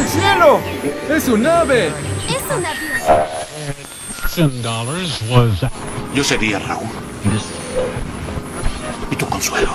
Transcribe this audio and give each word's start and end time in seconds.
el 0.00 0.08
cielo! 0.08 0.60
¡Es 1.10 1.28
un 1.28 1.46
ave! 1.46 1.88
Es 2.28 4.38
un 4.38 4.64
avión. 4.66 5.70
Yo 6.14 6.24
sería 6.24 6.58
Raúl. 6.58 6.88
¿Y 9.10 9.16
tu 9.16 9.26
consuelo? 9.26 9.72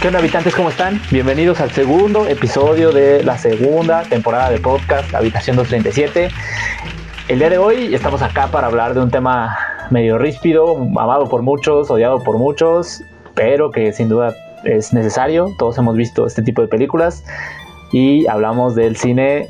¿Qué 0.00 0.08
onda 0.08 0.18
habitantes? 0.18 0.54
¿Cómo 0.54 0.68
están? 0.68 1.00
Bienvenidos 1.10 1.60
al 1.60 1.72
segundo 1.72 2.26
episodio 2.26 2.92
de 2.92 3.24
la 3.24 3.38
segunda 3.38 4.02
temporada 4.02 4.50
de 4.50 4.58
podcast 4.58 5.14
Habitación 5.14 5.56
237. 5.56 6.30
El 7.28 7.38
día 7.38 7.50
de 7.50 7.58
hoy 7.58 7.94
estamos 7.94 8.22
acá 8.22 8.48
para 8.48 8.66
hablar 8.66 8.94
de 8.94 9.00
un 9.00 9.10
tema 9.10 9.56
medio 9.90 10.18
ríspido, 10.18 10.76
amado 10.76 11.28
por 11.28 11.42
muchos, 11.42 11.90
odiado 11.90 12.22
por 12.22 12.38
muchos, 12.38 13.02
pero 13.34 13.70
que 13.70 13.92
sin 13.92 14.08
duda 14.08 14.34
es 14.64 14.92
necesario. 14.92 15.54
Todos 15.58 15.78
hemos 15.78 15.96
visto 15.96 16.26
este 16.26 16.42
tipo 16.42 16.62
de 16.62 16.68
películas 16.68 17.24
y 17.92 18.26
hablamos 18.26 18.74
del 18.74 18.96
cine 18.96 19.48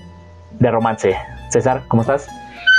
de 0.58 0.70
romance. 0.70 1.16
César, 1.50 1.82
¿cómo 1.88 2.02
estás? 2.02 2.28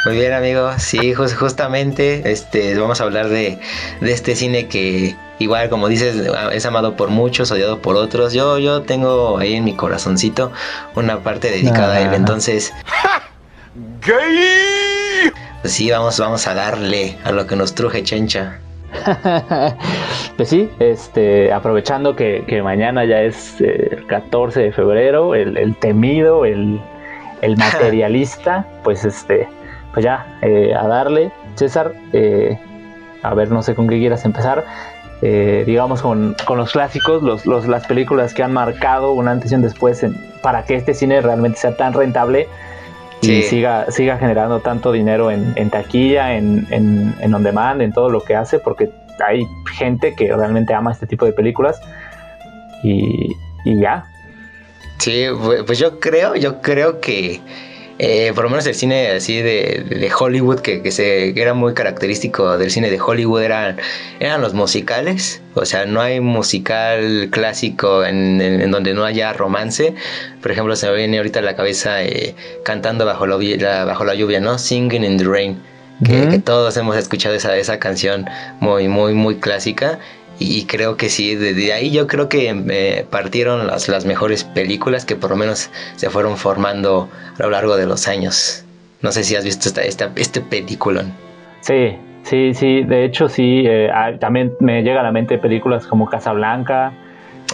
Muy 0.06 0.16
bien, 0.16 0.34
amigo. 0.34 0.72
Sí, 0.78 1.14
justamente 1.14 2.32
este, 2.32 2.78
vamos 2.78 3.02
a 3.02 3.04
hablar 3.04 3.30
de, 3.30 3.60
de, 4.00 4.12
este 4.12 4.36
cine 4.36 4.68
que, 4.68 5.16
igual, 5.40 5.70
como 5.70 5.88
dices, 5.90 6.16
es 6.54 6.66
amado 6.66 6.96
por 6.96 7.10
muchos, 7.10 7.52
odiado 7.52 7.82
por 7.82 7.96
otros. 7.96 8.34
Yo, 8.34 8.58
yo 8.60 8.84
tengo 8.84 9.38
ahí 9.38 9.56
en 9.56 9.66
mi 9.66 9.76
corazoncito 9.76 10.52
una 10.96 11.24
parte 11.24 11.50
dedicada 11.50 11.96
a 11.96 12.02
él. 12.02 12.14
Entonces. 12.14 12.74
¡Gay! 14.06 15.32
Pues 15.62 15.74
sí, 15.74 15.90
vamos, 15.90 16.20
vamos 16.20 16.48
a 16.48 16.54
darle 16.54 17.18
a 17.24 17.32
lo 17.32 17.48
que 17.48 17.56
nos 17.56 17.74
truje 17.76 18.04
Chencha. 18.04 18.60
pues 20.38 20.50
sí, 20.50 20.70
este, 20.80 21.52
aprovechando 21.52 22.16
que, 22.16 22.44
que 22.48 22.62
mañana 22.62 23.06
ya 23.06 23.22
es 23.22 23.60
el 23.60 24.06
14 24.08 24.62
de 24.62 24.72
febrero, 24.72 25.36
el, 25.36 25.58
el 25.58 25.76
temido, 25.76 26.46
el, 26.46 26.80
el 27.42 27.58
materialista, 27.58 28.66
pues 28.84 29.04
este, 29.06 29.48
pues 29.94 30.04
ya, 30.04 30.38
eh, 30.42 30.74
a 30.76 30.88
darle. 30.88 31.32
César, 31.56 31.94
eh, 32.14 32.60
a 33.24 33.34
ver, 33.34 33.50
no 33.50 33.64
sé 33.64 33.76
con 33.76 33.88
qué 33.88 33.98
quieras 33.98 34.26
empezar. 34.26 34.66
Eh, 35.24 35.64
digamos 35.66 36.04
con, 36.04 36.36
con, 36.46 36.60
los 36.60 36.72
clásicos, 36.72 37.24
los, 37.24 37.48
los, 37.48 37.68
las 37.68 37.88
películas 37.88 38.36
que 38.36 38.44
han 38.44 38.54
marcado 38.54 39.14
un 39.14 39.28
antes 39.28 39.52
y 39.52 39.56
un 39.56 39.64
después 39.64 40.04
en, 40.04 40.16
para 40.44 40.64
que 40.66 40.76
este 40.76 40.94
cine 40.94 41.22
realmente 41.22 41.58
sea 41.58 41.76
tan 41.76 41.94
rentable 41.94 42.48
y 43.22 43.42
siga, 43.44 43.90
siga 43.92 44.18
generando 44.18 44.60
tanto 44.60 44.92
dinero 44.92 45.32
en, 45.32 45.54
en 45.56 45.70
taquilla, 45.70 46.36
en, 46.36 46.68
en, 46.70 47.16
en, 47.20 47.34
on 47.34 47.44
demand, 47.44 47.82
en 47.82 47.92
todo 47.92 48.10
lo 48.10 48.24
que 48.24 48.36
hace, 48.36 48.60
porque 48.60 48.90
hay 49.26 49.46
gente 49.78 50.14
que 50.16 50.36
realmente 50.36 50.74
ama 50.74 50.92
este 50.92 51.08
tipo 51.08 51.26
de 51.26 51.34
películas 51.34 51.80
y, 52.84 53.36
y 53.66 53.80
ya. 53.80 54.06
Sí, 55.00 55.26
pues 55.66 55.80
yo 55.80 56.00
creo, 56.00 56.36
yo 56.36 56.62
creo 56.62 57.00
que 57.00 57.42
eh, 58.00 58.32
por 58.36 58.44
lo 58.44 58.52
menos 58.52 58.68
el 58.68 58.76
cine 58.76 59.08
así 59.10 59.42
de, 59.42 59.84
de 59.90 60.12
Hollywood, 60.18 60.60
que, 60.60 60.82
que, 60.84 60.92
se, 60.92 61.34
que 61.34 61.42
era 61.42 61.54
muy 61.56 61.74
característico 61.74 62.58
del 62.58 62.70
cine 62.70 62.92
de 62.92 63.00
Hollywood, 63.00 63.42
eran, 63.42 63.78
eran 64.20 64.42
los 64.42 64.54
musicales. 64.54 65.42
O 65.56 65.66
sea, 65.66 65.86
no 65.86 66.02
hay 66.02 66.20
musical 66.20 67.30
clásico 67.32 68.06
en, 68.06 68.40
en, 68.40 68.62
en 68.62 68.72
donde 68.72 68.94
no 68.94 69.04
haya 69.04 69.34
romance. 69.34 69.96
Por 70.42 70.52
ejemplo, 70.52 70.76
se 70.76 70.88
me 70.88 70.96
viene 70.96 71.18
ahorita 71.18 71.40
a 71.40 71.42
la 71.42 71.56
cabeza 71.56 72.04
eh, 72.04 72.36
cantando 72.64 73.06
bajo 73.06 73.26
la, 73.26 73.38
la, 73.38 73.86
bajo 73.86 74.06
la 74.06 74.14
lluvia, 74.14 74.40
¿no? 74.40 74.60
Singing 74.60 75.04
in 75.04 75.18
the 75.18 75.24
Rain. 75.26 75.58
Que, 76.06 76.12
uh 76.12 76.16
-huh. 76.16 76.30
que, 76.30 76.38
todos 76.40 76.78
hemos 76.78 76.96
escuchado 76.96 77.34
esa, 77.34 77.58
esa 77.58 77.80
canción 77.80 78.26
muy, 78.60 78.88
muy, 78.88 79.16
muy 79.16 79.38
clásica. 79.40 79.98
Y 80.40 80.66
creo 80.66 80.98
que 80.98 81.10
sí, 81.10 81.36
desde 81.36 81.74
ahí 81.74 81.92
yo 81.92 82.06
creo 82.06 82.30
que 82.30 83.06
partieron 83.10 83.66
las, 83.68 83.88
las 83.90 84.06
mejores 84.06 84.44
películas 84.44 85.04
que 85.06 85.16
por 85.16 85.32
lo 85.32 85.36
menos 85.36 85.72
se 85.96 86.10
fueron 86.10 86.38
formando 86.38 87.10
a 87.40 87.44
lo 87.44 87.50
largo 87.50 87.76
de 87.76 87.88
los 87.88 88.08
años. 88.08 88.64
No 89.02 89.12
sé 89.12 89.24
si 89.24 89.36
has 89.36 89.44
visto 89.44 89.68
esta, 89.68 89.82
esta, 89.82 90.12
este 90.16 90.42
peliculón. 90.42 91.12
Sí, 91.62 91.98
sí, 92.24 92.54
sí, 92.54 92.84
de 92.84 93.06
hecho 93.06 93.30
sí, 93.30 93.64
eh, 93.66 93.90
también 94.20 94.54
me 94.60 94.84
llega 94.84 95.00
a 95.02 95.04
la 95.04 95.12
mente 95.12 95.38
películas 95.38 95.88
como 95.88 96.08
Casablanca. 96.08 96.94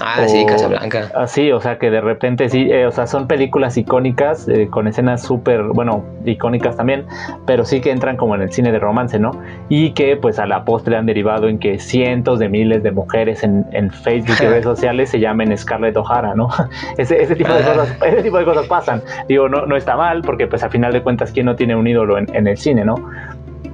Ah, 0.01 0.21
o, 0.23 0.27
sí, 0.27 0.45
Casablanca. 0.45 1.11
Así, 1.15 1.51
o 1.51 1.59
sea 1.61 1.77
que 1.77 1.91
de 1.91 2.01
repente 2.01 2.49
sí, 2.49 2.67
eh, 2.71 2.87
o 2.87 2.91
sea, 2.91 3.05
son 3.05 3.27
películas 3.27 3.77
icónicas, 3.77 4.47
eh, 4.47 4.67
con 4.69 4.87
escenas 4.87 5.21
súper, 5.21 5.63
bueno, 5.63 6.03
icónicas 6.25 6.75
también, 6.75 7.05
pero 7.45 7.63
sí 7.63 7.79
que 7.79 7.91
entran 7.91 8.17
como 8.17 8.35
en 8.35 8.41
el 8.41 8.51
cine 8.51 8.71
de 8.71 8.79
romance, 8.79 9.19
¿no? 9.19 9.31
Y 9.69 9.91
que 9.91 10.17
pues 10.17 10.39
a 10.39 10.47
la 10.47 10.65
postre 10.65 10.95
han 10.95 11.05
derivado 11.05 11.47
en 11.47 11.59
que 11.59 11.77
cientos 11.79 12.39
de 12.39 12.49
miles 12.49 12.81
de 12.81 12.91
mujeres 12.91 13.43
en, 13.43 13.65
en 13.71 13.91
Facebook 13.91 14.35
y 14.41 14.45
redes 14.47 14.63
sociales 14.63 15.09
se 15.09 15.19
llamen 15.19 15.55
Scarlett 15.57 15.95
O'Hara, 15.95 16.33
¿no? 16.33 16.49
ese, 16.97 17.21
ese, 17.21 17.35
tipo 17.35 17.53
de 17.53 17.63
cosas, 17.63 17.97
ese 18.05 18.23
tipo 18.23 18.37
de 18.37 18.45
cosas 18.45 18.67
pasan. 18.67 19.01
Digo, 19.27 19.47
no, 19.47 19.65
no 19.65 19.77
está 19.77 19.95
mal, 19.95 20.21
porque 20.21 20.47
pues 20.47 20.63
a 20.63 20.69
final 20.69 20.91
de 20.91 21.03
cuentas, 21.03 21.31
¿quién 21.31 21.45
no 21.45 21.55
tiene 21.55 21.75
un 21.75 21.85
ídolo 21.85 22.17
en, 22.17 22.33
en 22.35 22.47
el 22.47 22.57
cine, 22.57 22.83
¿no? 22.83 22.95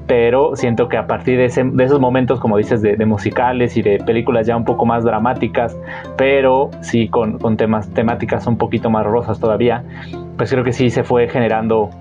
Pero 0.09 0.56
siento 0.56 0.90
que 0.90 0.97
a 0.97 1.06
partir 1.06 1.38
de, 1.38 1.46
esos 1.46 2.00
momentos, 2.00 2.40
como 2.40 2.58
dices, 2.58 2.81
de, 2.81 2.97
musicales 3.06 3.78
y 3.78 3.84
de 3.84 4.00
películas 4.00 4.47
ya 4.47 4.58
un 4.58 4.66
poco 4.66 4.84
más 4.84 5.03
dramáticas, 5.03 5.78
pero 6.18 6.72
sí 6.81 7.09
con, 7.09 7.38
temas, 7.58 7.94
temáticas 7.94 8.47
un 8.47 8.58
poquito 8.58 8.90
más 8.90 9.06
rosas 9.06 9.40
todavía, 9.40 9.84
pues 10.36 10.50
creo 10.50 10.64
que 10.64 10.74
sí 10.74 10.90
se 10.90 11.03
fue 11.03 11.30
generando, 11.30 11.92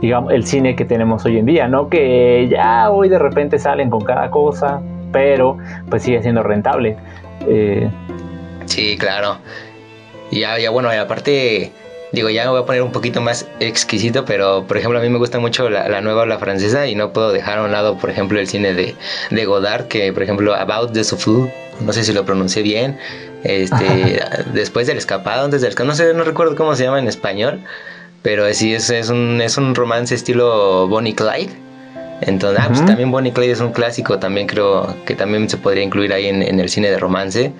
digamos, 0.00 0.32
el 0.32 0.44
cine 0.44 0.74
que 0.74 0.84
tenemos 0.84 1.24
hoy 1.24 1.38
en 1.38 1.46
día, 1.46 1.68
¿no? 1.68 1.88
Que 1.88 2.48
ya 2.50 2.90
hoy 2.90 3.08
de 3.08 3.20
repente 3.20 3.60
salen 3.60 3.90
con 3.90 4.04
cada 4.04 4.28
cosa, 4.32 4.80
pero 5.12 5.56
pues 5.88 6.02
sigue 6.02 6.20
siendo 6.20 6.42
rentable. 6.42 6.96
Eh... 7.46 7.88
Sí, 8.64 8.96
claro. 8.98 9.36
Ya, 10.32 10.58
ya 10.58 10.70
bueno, 10.70 10.92
y 10.92 10.96
aparte 10.96 11.70
digo, 12.14 12.30
ya 12.30 12.44
me 12.44 12.50
voy 12.50 12.62
a 12.62 12.66
poner 12.66 12.82
un 12.82 12.92
poquito 12.92 13.20
más 13.20 13.46
exquisito, 13.60 14.24
pero 14.24 14.64
por 14.66 14.76
ejemplo 14.78 14.98
a 14.98 15.02
mí 15.02 15.08
me 15.08 15.18
gusta 15.18 15.38
mucho 15.38 15.68
la, 15.68 15.88
la 15.88 16.00
nueva 16.00 16.22
habla 16.22 16.38
francesa 16.38 16.86
y 16.86 16.94
no 16.94 17.12
puedo 17.12 17.32
dejar 17.32 17.58
a 17.58 17.64
un 17.64 17.72
lado, 17.72 17.98
por 17.98 18.08
ejemplo, 18.10 18.38
el 18.38 18.46
cine 18.46 18.72
de, 18.72 18.94
de 19.30 19.44
Godard, 19.44 19.88
que 19.88 20.12
por 20.12 20.22
ejemplo 20.22 20.54
About 20.54 20.92
the 20.92 21.04
Souffle, 21.04 21.52
no 21.80 21.92
sé 21.92 22.04
si 22.04 22.12
lo 22.12 22.24
pronuncié 22.24 22.62
bien, 22.62 22.96
este, 23.42 24.20
después 24.54 24.86
del 24.86 24.96
escapado, 24.96 25.44
antes 25.44 25.60
del 25.60 25.70
escapado, 25.70 25.90
no 25.90 25.96
sé, 25.96 26.14
no 26.14 26.24
recuerdo 26.24 26.56
cómo 26.56 26.74
se 26.76 26.84
llama 26.84 26.98
en 26.98 27.08
español, 27.08 27.60
pero 28.22 28.50
sí 28.54 28.74
es, 28.74 28.88
es, 28.88 29.10
un, 29.10 29.40
es 29.42 29.58
un 29.58 29.74
romance 29.74 30.14
estilo 30.14 30.88
Bonnie 30.88 31.14
Clyde. 31.14 31.50
Entonces, 32.20 32.58
uh 32.58 32.62
-huh. 32.62 32.66
ah, 32.66 32.68
pues 32.68 32.86
también 32.86 33.10
Bonnie 33.10 33.32
Clyde 33.32 33.52
es 33.52 33.60
un 33.60 33.72
clásico, 33.72 34.18
también 34.18 34.46
creo 34.46 34.94
que 35.04 35.14
también 35.14 35.48
se 35.50 35.56
podría 35.58 35.82
incluir 35.82 36.12
ahí 36.12 36.26
en, 36.28 36.42
en 36.42 36.58
el 36.58 36.68
cine 36.68 36.88
de 36.90 36.98
romance, 36.98 37.52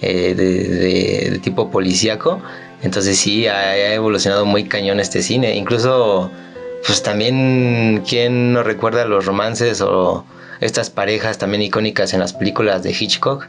eh, 0.00 0.34
de, 0.36 0.68
de, 0.68 1.30
de 1.32 1.38
tipo 1.38 1.70
policíaco. 1.70 2.40
Entonces 2.82 3.18
sí, 3.18 3.46
ha, 3.46 3.94
evolucionado 3.94 4.44
muy 4.44 4.64
cañón 4.64 5.00
este 5.00 5.22
cine. 5.22 5.56
Incluso, 5.56 6.30
pues 6.86 7.02
también, 7.02 8.02
¿quién 8.08 8.52
no 8.52 8.62
recuerda 8.62 9.04
los 9.04 9.24
romances 9.24 9.80
o 9.80 10.24
estas 10.60 10.90
parejas 10.90 11.38
también 11.38 11.62
icónicas 11.62 12.12
en 12.12 12.20
las 12.20 12.32
películas 12.32 12.82
de 12.82 12.90
Hitchcock? 12.90 13.46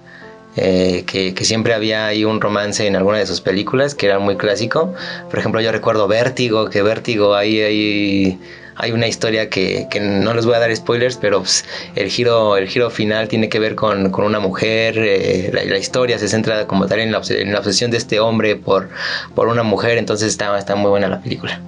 Eh, 0.55 1.03
que, 1.07 1.33
siempre 1.45 1.73
había 1.73 2.05
ahí 2.05 2.25
un 2.25 2.39
romance 2.39 2.85
en 2.85 2.95
alguna 2.95 3.17
de 3.17 3.25
sus 3.25 3.41
películas, 3.41 3.95
que 3.95 4.05
era 4.05 4.19
muy 4.19 4.38
clásico. 4.38 4.94
Por 5.29 5.39
ejemplo, 5.39 5.61
yo 5.61 5.71
recuerdo 5.71 6.07
Vértigo, 6.07 6.69
que 6.69 6.83
Vértigo 6.83 7.35
ahí 7.35 7.59
hay, 7.59 8.39
hay 8.75 8.91
una 8.91 9.07
historia 9.07 9.50
que, 9.50 9.88
que, 9.89 10.00
no 10.00 10.34
les 10.34 10.45
voy 10.45 10.56
a 10.56 10.59
dar 10.59 10.75
spoilers, 10.75 11.17
pero 11.17 11.39
pues, 11.39 11.66
el, 11.95 12.09
giro, 12.09 12.57
el 12.57 12.67
giro 12.67 12.89
final 12.89 13.28
tiene 13.28 13.50
que 13.50 13.59
ver 13.59 13.75
con, 13.75 14.09
con 14.11 14.25
una 14.25 14.39
mujer, 14.39 14.95
eh, 14.97 15.51
la, 15.53 15.63
la, 15.63 15.78
historia 15.78 16.17
se 16.17 16.28
centra 16.28 16.66
como 16.67 16.88
tal 16.88 17.00
en 17.00 17.12
la, 17.12 17.22
en 17.29 17.51
la, 17.51 17.59
obsesión 17.59 17.91
de 17.91 17.97
este 17.97 18.19
hombre 18.19 18.56
por, 18.56 18.89
por 19.35 19.47
una 19.47 19.63
mujer, 19.63 19.97
entonces 19.97 20.29
está, 20.29 20.57
está 20.57 20.75
muy 20.75 20.89
buena 20.89 21.07
la 21.07 21.19
película. 21.22 21.59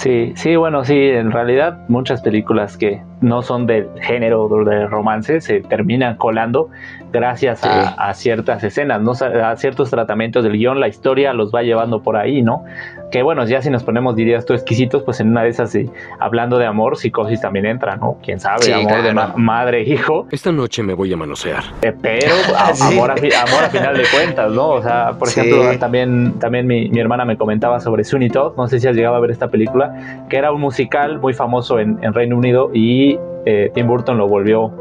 Sí, 0.00 0.32
sí, 0.34 0.56
bueno, 0.56 0.82
sí, 0.82 0.96
en 0.96 1.30
realidad 1.30 1.80
muchas 1.88 2.22
películas 2.22 2.78
que 2.78 3.02
no 3.20 3.42
son 3.42 3.66
de 3.66 3.86
género 4.00 4.48
de 4.64 4.86
romance 4.86 5.42
se 5.42 5.60
terminan 5.60 6.16
colando 6.16 6.70
gracias 7.12 7.60
sí. 7.60 7.68
a, 7.68 7.90
a, 7.90 8.14
ciertas 8.14 8.64
escenas, 8.64 9.02
¿no? 9.02 9.12
a 9.12 9.56
ciertos 9.56 9.90
tratamientos 9.90 10.42
del 10.42 10.54
guion, 10.54 10.80
la 10.80 10.88
historia 10.88 11.34
los 11.34 11.54
va 11.54 11.62
llevando 11.62 12.02
por 12.02 12.16
ahí, 12.16 12.40
¿no? 12.40 12.64
Que 13.10 13.22
bueno, 13.22 13.44
ya 13.46 13.60
si 13.60 13.70
nos 13.70 13.82
ponemos, 13.82 14.14
dirías 14.14 14.46
tú, 14.46 14.54
exquisitos, 14.54 15.02
pues 15.02 15.20
en 15.20 15.30
una 15.30 15.42
de 15.42 15.48
esas, 15.48 15.70
sí, 15.70 15.90
hablando 16.18 16.58
de 16.58 16.66
amor, 16.66 16.96
psicosis 16.96 17.40
también 17.40 17.66
entra, 17.66 17.96
¿no? 17.96 18.18
Quién 18.22 18.38
sabe, 18.38 18.62
sí, 18.62 18.72
amor 18.72 18.88
claro. 18.88 19.02
de 19.02 19.14
ma 19.14 19.34
madre, 19.36 19.82
hijo. 19.82 20.26
Esta 20.30 20.52
noche 20.52 20.82
me 20.82 20.94
voy 20.94 21.12
a 21.12 21.16
manosear. 21.16 21.64
Eh, 21.82 21.92
pero 22.00 22.34
a, 22.56 22.72
sí. 22.74 22.82
amor, 22.84 23.10
a, 23.10 23.14
amor, 23.14 23.64
a, 23.64 23.70
final 23.70 23.96
de 23.96 24.04
cuentas, 24.12 24.52
¿no? 24.52 24.68
O 24.68 24.82
sea, 24.82 25.12
por 25.18 25.28
ejemplo, 25.28 25.78
también, 25.78 26.38
también 26.38 26.66
mi, 26.66 26.88
mi, 26.88 27.00
hermana 27.00 27.24
me 27.24 27.36
comentaba 27.36 27.80
sobre 27.80 28.04
Sunny 28.04 28.28
Todd, 28.28 28.56
no 28.56 28.68
sé 28.68 28.78
si 28.78 28.86
has 28.86 28.94
llegado 28.94 29.16
a 29.16 29.20
ver 29.20 29.30
esta 29.30 29.48
película, 29.48 30.24
que 30.28 30.36
era 30.36 30.52
un 30.52 30.60
musical 30.60 31.18
muy 31.18 31.34
famoso 31.34 31.78
en, 31.78 31.98
en 32.02 32.14
Reino 32.14 32.36
Unido 32.36 32.70
y 32.72 33.18
eh, 33.46 33.70
Tim 33.74 33.86
Burton 33.86 34.18
lo 34.18 34.28
volvió 34.28 34.72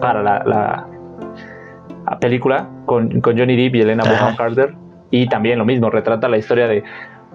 para 0.00 0.22
la, 0.22 0.42
la 0.44 2.18
película 2.18 2.68
con, 2.86 3.20
con, 3.20 3.38
Johnny 3.38 3.56
Depp 3.56 3.76
y 3.76 3.80
Elena 3.82 4.02
Bonham 4.04 4.36
Carter 4.36 4.74
y 5.10 5.28
también 5.28 5.58
lo 5.58 5.64
mismo 5.64 5.90
retrata 5.90 6.28
la 6.28 6.38
historia 6.38 6.66
de 6.66 6.82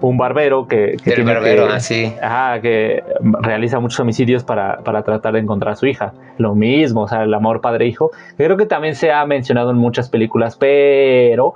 un 0.00 0.18
barbero 0.18 0.68
que, 0.68 0.96
que 1.02 1.10
Del 1.10 1.14
tiene 1.16 1.34
barbero, 1.34 1.68
que, 1.68 1.72
así. 1.74 2.12
ajá, 2.22 2.60
que 2.60 3.02
realiza 3.40 3.80
muchos 3.80 3.98
homicidios 4.00 4.44
para, 4.44 4.78
para 4.78 5.02
tratar 5.02 5.32
de 5.32 5.40
encontrar 5.40 5.72
a 5.72 5.76
su 5.76 5.86
hija. 5.86 6.12
Lo 6.38 6.54
mismo, 6.54 7.02
o 7.02 7.08
sea, 7.08 7.22
el 7.22 7.32
amor 7.32 7.60
padre-hijo. 7.62 8.10
Creo 8.36 8.56
que 8.56 8.66
también 8.66 8.94
se 8.94 9.10
ha 9.10 9.24
mencionado 9.24 9.70
en 9.70 9.76
muchas 9.76 10.08
películas, 10.10 10.56
pero 10.56 11.54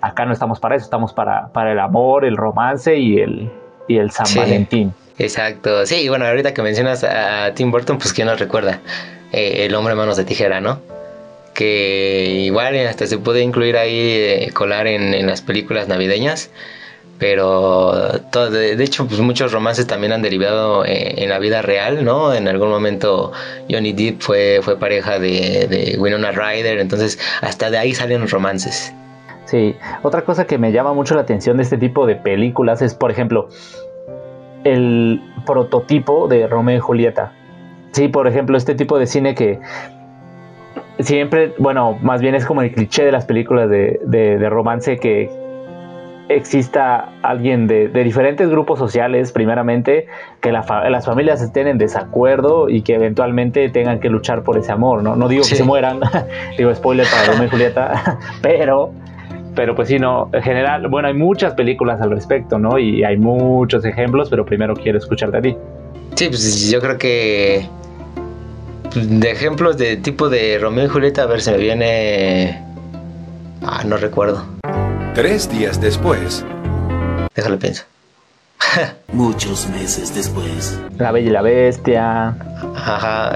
acá 0.00 0.24
no 0.26 0.32
estamos 0.32 0.60
para 0.60 0.76
eso, 0.76 0.84
estamos 0.84 1.12
para, 1.12 1.48
para 1.48 1.72
el 1.72 1.78
amor, 1.80 2.24
el 2.24 2.36
romance 2.36 2.96
y 2.96 3.18
el, 3.18 3.50
y 3.88 3.96
el 3.98 4.10
San 4.12 4.26
Sí. 4.26 4.38
Valentín. 4.38 4.92
Exacto, 5.18 5.84
sí, 5.86 5.96
y 6.02 6.08
bueno, 6.08 6.24
ahorita 6.26 6.54
que 6.54 6.62
mencionas 6.62 7.04
a 7.04 7.52
Tim 7.54 7.70
Burton, 7.70 7.98
pues 7.98 8.12
quién 8.12 8.26
nos 8.28 8.38
recuerda, 8.40 8.80
Eh, 9.32 9.64
el 9.66 9.74
hombre 9.74 9.94
manos 9.94 10.16
de 10.16 10.24
tijera, 10.24 10.60
¿no? 10.60 10.78
Que 11.54 12.42
igual 12.44 12.76
hasta 12.86 13.06
se 13.06 13.18
puede 13.18 13.42
incluir 13.42 13.76
ahí, 13.76 13.98
eh, 13.98 14.50
colar 14.54 14.86
en, 14.86 15.14
en 15.14 15.26
las 15.26 15.40
películas 15.42 15.88
navideñas, 15.88 16.50
pero 17.22 17.92
todo, 18.32 18.50
de, 18.50 18.82
hecho, 18.82 19.06
pues 19.06 19.20
muchos 19.20 19.52
romances 19.52 19.86
también 19.86 20.12
han 20.12 20.22
derivado 20.22 20.84
eh, 20.84 21.22
en 21.22 21.28
la 21.28 21.38
vida 21.38 21.62
real, 21.62 22.04
¿no? 22.04 22.34
En 22.34 22.48
algún 22.48 22.68
momento 22.68 23.30
Johnny 23.70 23.92
Depp 23.92 24.20
fue, 24.20 24.60
pareja 24.80 25.20
de, 25.20 25.94
Winona 26.00 26.32
Ryder, 26.32 26.80
entonces 26.80 27.20
hasta 27.40 27.70
de 27.70 27.78
ahí 27.78 27.94
salen 27.94 28.26
romances. 28.26 28.92
Sí, 29.44 29.76
otra 30.02 30.22
cosa 30.22 30.48
que 30.48 30.58
me 30.58 30.72
llama 30.72 30.94
mucho 30.94 31.14
la 31.14 31.20
atención 31.20 31.58
de 31.58 31.62
este 31.62 31.78
tipo 31.78 32.06
de 32.06 32.16
películas 32.16 32.82
es, 32.82 32.92
por 32.92 33.12
ejemplo, 33.12 33.48
el 34.64 35.22
prototipo 35.46 36.26
de 36.26 36.48
Romeo 36.48 36.78
y 36.78 36.80
Julieta. 36.80 37.34
Sí, 37.92 38.08
por 38.08 38.26
ejemplo, 38.26 38.56
este 38.56 38.74
tipo 38.74 38.98
de 38.98 39.06
cine 39.06 39.36
que 39.36 39.60
siempre, 40.98 41.54
bueno, 41.58 41.96
más 42.02 42.20
bien 42.20 42.34
es 42.34 42.44
como 42.46 42.62
el 42.62 42.72
cliché 42.72 43.04
de 43.04 43.12
las 43.12 43.26
películas 43.26 43.70
de 43.70 44.48
romance 44.50 44.98
que 44.98 45.41
exista 46.28 47.08
alguien 47.22 47.66
de, 47.66 47.88
de 47.88 48.04
diferentes 48.04 48.48
grupos 48.48 48.78
sociales, 48.78 49.32
primeramente, 49.32 50.06
que 50.40 50.52
la 50.52 50.62
fa- 50.62 50.88
las 50.88 51.04
familias 51.06 51.42
estén 51.42 51.66
en 51.66 51.78
desacuerdo 51.78 52.68
y 52.68 52.82
que 52.82 52.94
eventualmente 52.94 53.68
tengan 53.68 54.00
que 54.00 54.08
luchar 54.08 54.42
por 54.42 54.56
ese 54.56 54.72
amor, 54.72 55.02
¿no? 55.02 55.16
No 55.16 55.28
digo 55.28 55.42
que 55.46 55.56
se 55.56 55.64
mueran, 55.64 56.00
digo 56.56 56.74
spoiler 56.74 57.06
para 57.10 57.24
Romeo 57.32 57.46
y 57.46 57.50
Julieta, 57.50 58.18
pero 58.42 58.92
pero 59.54 59.74
pues 59.74 59.88
sí, 59.88 59.98
no, 59.98 60.30
en 60.32 60.42
general, 60.42 60.88
bueno, 60.88 61.08
hay 61.08 61.14
muchas 61.14 61.52
películas 61.52 62.00
al 62.00 62.10
respecto, 62.10 62.58
¿no? 62.58 62.78
Y 62.78 63.04
hay 63.04 63.18
muchos 63.18 63.84
ejemplos, 63.84 64.30
pero 64.30 64.46
primero 64.46 64.72
quiero 64.74 64.96
escucharte 64.96 65.36
a 65.36 65.42
ti. 65.42 65.54
Sí, 66.14 66.28
pues 66.28 66.70
yo 66.70 66.80
creo 66.80 66.96
que 66.96 67.66
pues, 68.90 69.20
de 69.20 69.30
ejemplos 69.30 69.76
de 69.76 69.98
tipo 69.98 70.30
de 70.30 70.58
Romeo 70.58 70.86
y 70.86 70.88
Julieta, 70.88 71.24
a 71.24 71.26
ver, 71.26 71.42
se 71.42 71.52
me 71.52 71.58
viene... 71.58 72.62
Ah, 73.62 73.82
no 73.84 73.98
recuerdo. 73.98 74.42
Tres 75.14 75.50
días 75.50 75.80
después, 75.80 76.44
Déjalo 77.34 77.58
pienso. 77.58 77.84
Muchos 79.12 79.68
meses 79.68 80.14
después. 80.14 80.78
La 80.98 81.12
Bella 81.12 81.28
y 81.28 81.32
la 81.32 81.42
Bestia, 81.42 82.34
Ajá, 82.74 83.28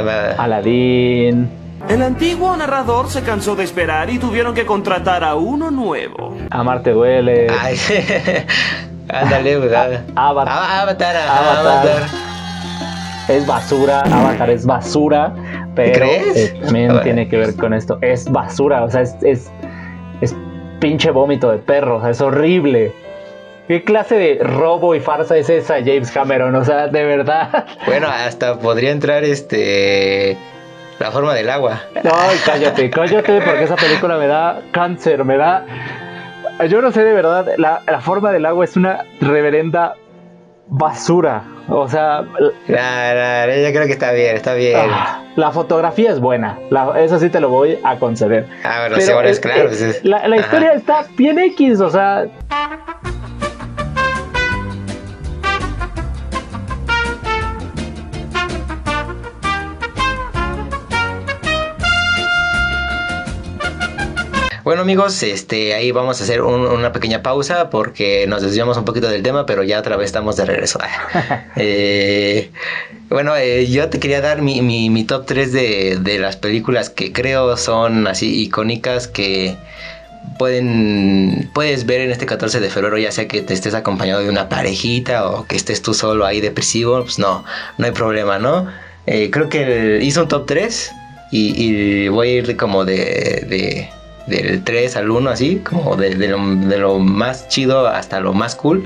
Aladdin, 0.43 1.49
El 1.89 2.03
antiguo 2.03 2.57
narrador 2.57 3.09
se 3.11 3.23
cansó 3.23 3.57
de 3.57 3.65
esperar 3.65 4.09
y 4.11 4.19
tuvieron 4.19 4.55
que 4.55 4.65
contratar 4.65 5.23
a 5.25 5.35
uno 5.35 5.71
nuevo. 5.71 6.37
Amarte 6.51 6.91
duele, 6.93 7.49
Ay, 7.51 7.77
ándale. 9.09 9.55
Avatar. 10.17 10.49
Ah, 10.49 10.83
Avatar, 10.83 11.17
Avatar. 11.17 11.59
Avatar. 11.59 12.03
es 13.29 13.47
basura, 13.47 14.01
Avatar 14.01 14.51
es 14.51 14.65
basura, 14.65 15.35
pero 15.75 15.93
¿Crees? 16.07 16.37
eh, 16.37 16.61
también 16.63 16.87
Bueno. 16.89 17.03
tiene 17.03 17.29
que 17.29 17.37
ver 17.37 17.55
con 17.57 17.75
esto, 17.75 17.99
es 18.01 18.31
basura, 18.31 18.85
o 18.85 18.91
sea, 18.91 19.03
es 19.03 19.51
pinche 20.79 21.11
vómito 21.11 21.51
de 21.51 21.59
perro, 21.59 21.97
o 21.97 22.01
sea, 22.01 22.11
es 22.11 22.21
horrible. 22.21 22.93
¿Qué 23.69 23.83
clase 23.83 24.17
de 24.17 24.39
robo 24.45 24.95
y 24.95 25.01
farsa 25.01 25.37
es 25.37 25.51
esa, 25.51 25.75
James 25.79 26.11
Cameron? 26.13 26.55
O 26.55 26.65
sea, 26.65 26.87
de 26.89 27.05
verdad. 27.05 27.67
Bueno, 27.87 28.07
hasta 28.09 28.59
podría 28.59 28.91
entrar 28.93 29.25
este... 29.25 30.37
La 30.99 31.11
forma 31.11 31.35
del 31.35 31.51
agua. 31.51 31.83
Ay, 31.95 32.39
cállate, 32.45 32.89
cállate, 32.89 33.43
porque 33.43 33.65
esa 33.65 33.77
película 33.77 34.17
me 34.17 34.27
da 34.27 34.63
cáncer, 34.71 35.25
me 35.25 35.37
da. 35.37 35.67
Yo 36.71 36.81
no 36.81 36.91
sé 36.91 37.05
de 37.05 37.13
verdad, 37.13 37.53
la, 37.59 37.83
la 37.87 38.01
forma 38.01 38.33
del 38.33 38.47
agua 38.47 38.65
es 38.65 38.77
una 38.79 39.05
reverenda 39.21 39.95
basura. 40.69 41.45
O 41.69 41.89
sea, 41.89 42.23
yo 42.23 43.73
creo 43.73 43.87
que 43.87 43.93
está 43.93 44.13
bien, 44.13 44.37
está 44.37 44.55
bien. 44.55 44.79
ah, 44.91 45.25
la 45.35 45.51
fotografía 45.51 46.11
es 46.13 46.21
buena, 46.21 46.59
la- 46.71 46.93
eso 47.01 47.19
sí 47.19 47.29
te 47.29 47.41
lo 47.41 47.49
voy 47.49 47.79
a 47.83 47.97
conceder. 47.99 48.47
Ah, 48.65 48.83
bueno, 48.83 48.97
sí, 49.01 49.13
bueno, 49.13 49.29
es 49.29 49.41
claro. 49.41 49.63
eh, 49.63 49.67
pues 49.67 49.81
es- 49.83 50.05
la, 50.05 50.27
la 50.29 50.37
historia 50.37 50.73
está 50.75 51.05
bien 51.17 51.39
X, 51.39 51.81
o 51.81 51.91
sea. 51.91 52.27
Bueno 64.67 64.83
amigos, 64.83 65.23
este, 65.23 65.75
ahí 65.75 65.93
vamos 65.93 66.21
a 66.21 66.25
hacer 66.25 66.43
un- 66.43 66.67
una 66.67 66.91
pequeña 66.93 67.23
pausa 67.23 67.71
porque 67.71 68.27
nos 68.27 68.43
desviamos 68.43 68.77
un 68.77 68.85
poquito 68.85 69.07
del 69.07 69.23
tema, 69.23 69.47
pero 69.47 69.63
ya 69.63 69.79
otra 69.79 69.97
vez 69.97 70.07
estamos 70.07 70.35
de 70.35 70.45
regreso. 70.45 70.81
Eh, 71.57 72.51
bueno, 73.09 73.37
eh, 73.37 73.69
yo 73.69 73.89
te 73.91 74.01
quería 74.01 74.21
dar 74.21 74.43
mi, 74.43 74.63
mi- 74.63 74.91
mi 74.91 75.05
top 75.05 75.25
3 75.25 75.53
de, 75.53 75.99
de 76.01 76.19
las 76.19 76.35
películas 76.37 76.91
que 76.91 77.13
creo 77.13 77.57
son 77.57 78.09
así 78.09 78.43
icónicas 78.43 79.07
que 79.07 79.57
pueden 80.37 81.49
puedes 81.55 81.87
ver 81.87 82.01
en 82.01 82.11
este 82.11 82.27
14 82.27 82.59
de 82.59 82.69
febrero, 82.69 82.99
ya 82.99 83.13
sea 83.13 83.29
que 83.29 83.43
te 83.43 83.55
estés 83.55 83.75
acompañado 83.75 84.21
de 84.23 84.31
una 84.31 84.49
parejita 84.49 85.29
o 85.31 85.47
que 85.47 85.55
estés 85.55 85.81
tú 85.81 85.95
solo 85.95 86.27
ahí 86.27 86.41
depresivo, 86.41 87.03
pues 87.05 87.21
no, 87.21 87.45
no 87.79 87.87
hay 87.87 87.93
problema, 87.93 88.41
¿no? 88.41 88.67
Eh, 89.07 89.31
creo 89.31 89.49
que 89.49 90.01
hice 90.03 90.21
un 90.21 90.27
top 90.27 90.45
3 90.47 90.91
y, 91.31 91.55
y 91.57 92.09
voy 92.09 92.29
a 92.31 92.33
ir 92.33 92.57
como 92.57 92.85
de, 92.85 92.97
de- 93.49 93.89
del 94.27 94.63
3 94.65 94.97
al 94.97 95.11
1 95.11 95.31
así, 95.31 95.57
como 95.59 95.97
de, 95.97 96.15
de 96.15 96.29
lo, 96.29 96.39
de 96.57 96.79
lo 96.79 96.99
más 96.99 97.49
chido 97.49 97.87
hasta 97.87 98.21
lo 98.21 98.33
más 98.33 98.55
cool. 98.57 98.85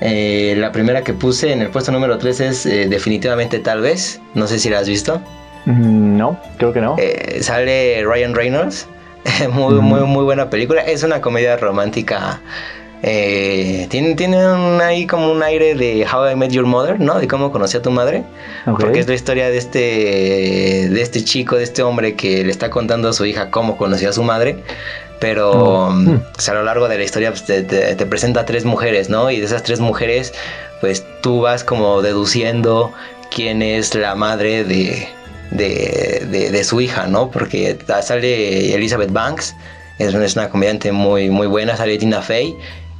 Eh, 0.00 0.54
la 0.56 0.72
primera 0.72 1.02
que 1.04 1.12
puse 1.12 1.52
en 1.52 1.60
el 1.60 1.68
puesto 1.68 1.92
número 1.92 2.16
3 2.18 2.40
es 2.40 2.66
eh, 2.66 2.88
definitivamente 2.88 3.58
tal 3.58 3.82
vez, 3.82 4.20
no 4.34 4.46
sé 4.46 4.58
si 4.58 4.70
la 4.70 4.78
has 4.78 4.88
visto. 4.88 5.20
mm, 5.66 6.16
No, 6.16 6.40
creo 6.56 6.72
que 6.72 6.80
no. 6.80 6.96
Eh, 6.98 7.38
sale 7.42 8.02
Ryan 8.04 8.34
Reynolds. 8.34 8.86
muy, 9.52 9.74
muy, 9.74 10.00
muy 10.00 10.24
buena 10.24 10.48
película. 10.48 10.80
Es 10.82 11.02
una 11.02 11.20
comedia 11.20 11.56
romántica. 11.58 12.40
Eh, 13.02 13.86
tiene 13.90 14.14
tiene 14.14 14.36
un, 14.52 14.80
ahí 14.80 15.06
como 15.06 15.30
un 15.32 15.42
aire 15.42 15.74
de 15.74 16.06
How 16.06 16.30
I 16.30 16.36
Met 16.36 16.50
Your 16.50 16.66
Mother, 16.66 17.00
¿no? 17.00 17.18
De 17.18 17.26
cómo 17.28 17.50
conocí 17.50 17.76
a 17.76 17.82
tu 17.82 17.90
madre. 17.90 18.24
Porque 18.64 19.00
es 19.00 19.08
la 19.08 19.14
historia 19.14 19.48
de 19.50 19.56
este, 19.58 19.78
de 20.90 21.00
este 21.02 21.24
chico, 21.24 21.56
de 21.56 21.64
este 21.64 21.82
hombre 21.82 22.14
que 22.14 22.44
le 22.44 22.50
está 22.50 22.68
contando 22.70 23.08
a 23.08 23.12
su 23.12 23.24
hija 23.24 23.50
cómo 23.50 23.76
conoció 23.76 24.10
a 24.10 24.12
su 24.12 24.22
madre. 24.22 24.56
Pero 25.18 25.50
Oh. 25.50 25.90
mm, 25.90 26.18
pues, 26.34 26.48
a 26.48 26.54
lo 26.54 26.62
largo 26.64 26.88
de 26.88 26.96
la 26.98 27.04
historia 27.04 27.30
pues, 27.30 27.44
te, 27.44 27.62
te- 27.62 27.94
te 27.94 28.06
presenta 28.06 28.40
a 28.40 28.44
tres 28.46 28.64
mujeres, 28.64 29.08
¿no? 29.10 29.30
Y 29.30 29.38
de 29.38 29.46
esas 29.46 29.62
tres 29.62 29.80
mujeres, 29.80 30.32
pues 30.80 31.04
tú 31.22 31.40
vas 31.42 31.62
como 31.64 32.00
deduciendo 32.02 32.92
quién 33.34 33.60
es 33.62 33.94
la 33.94 34.14
madre 34.14 34.64
de, 34.64 35.08
de, 35.50 36.26
de- 36.30 36.50
de 36.50 36.64
su 36.64 36.80
hija, 36.80 37.06
¿no? 37.06 37.30
Porque 37.30 37.78
sale 38.02 38.74
Elizabeth 38.74 39.12
Banks, 39.12 39.54
es, 39.98 40.14
es 40.14 40.36
una 40.36 40.48
comediante 40.48 40.90
muy, 40.92 41.28
muy 41.28 41.46
buena, 41.46 41.76
sale 41.76 41.98
Tina 41.98 42.22
Fey 42.22 42.56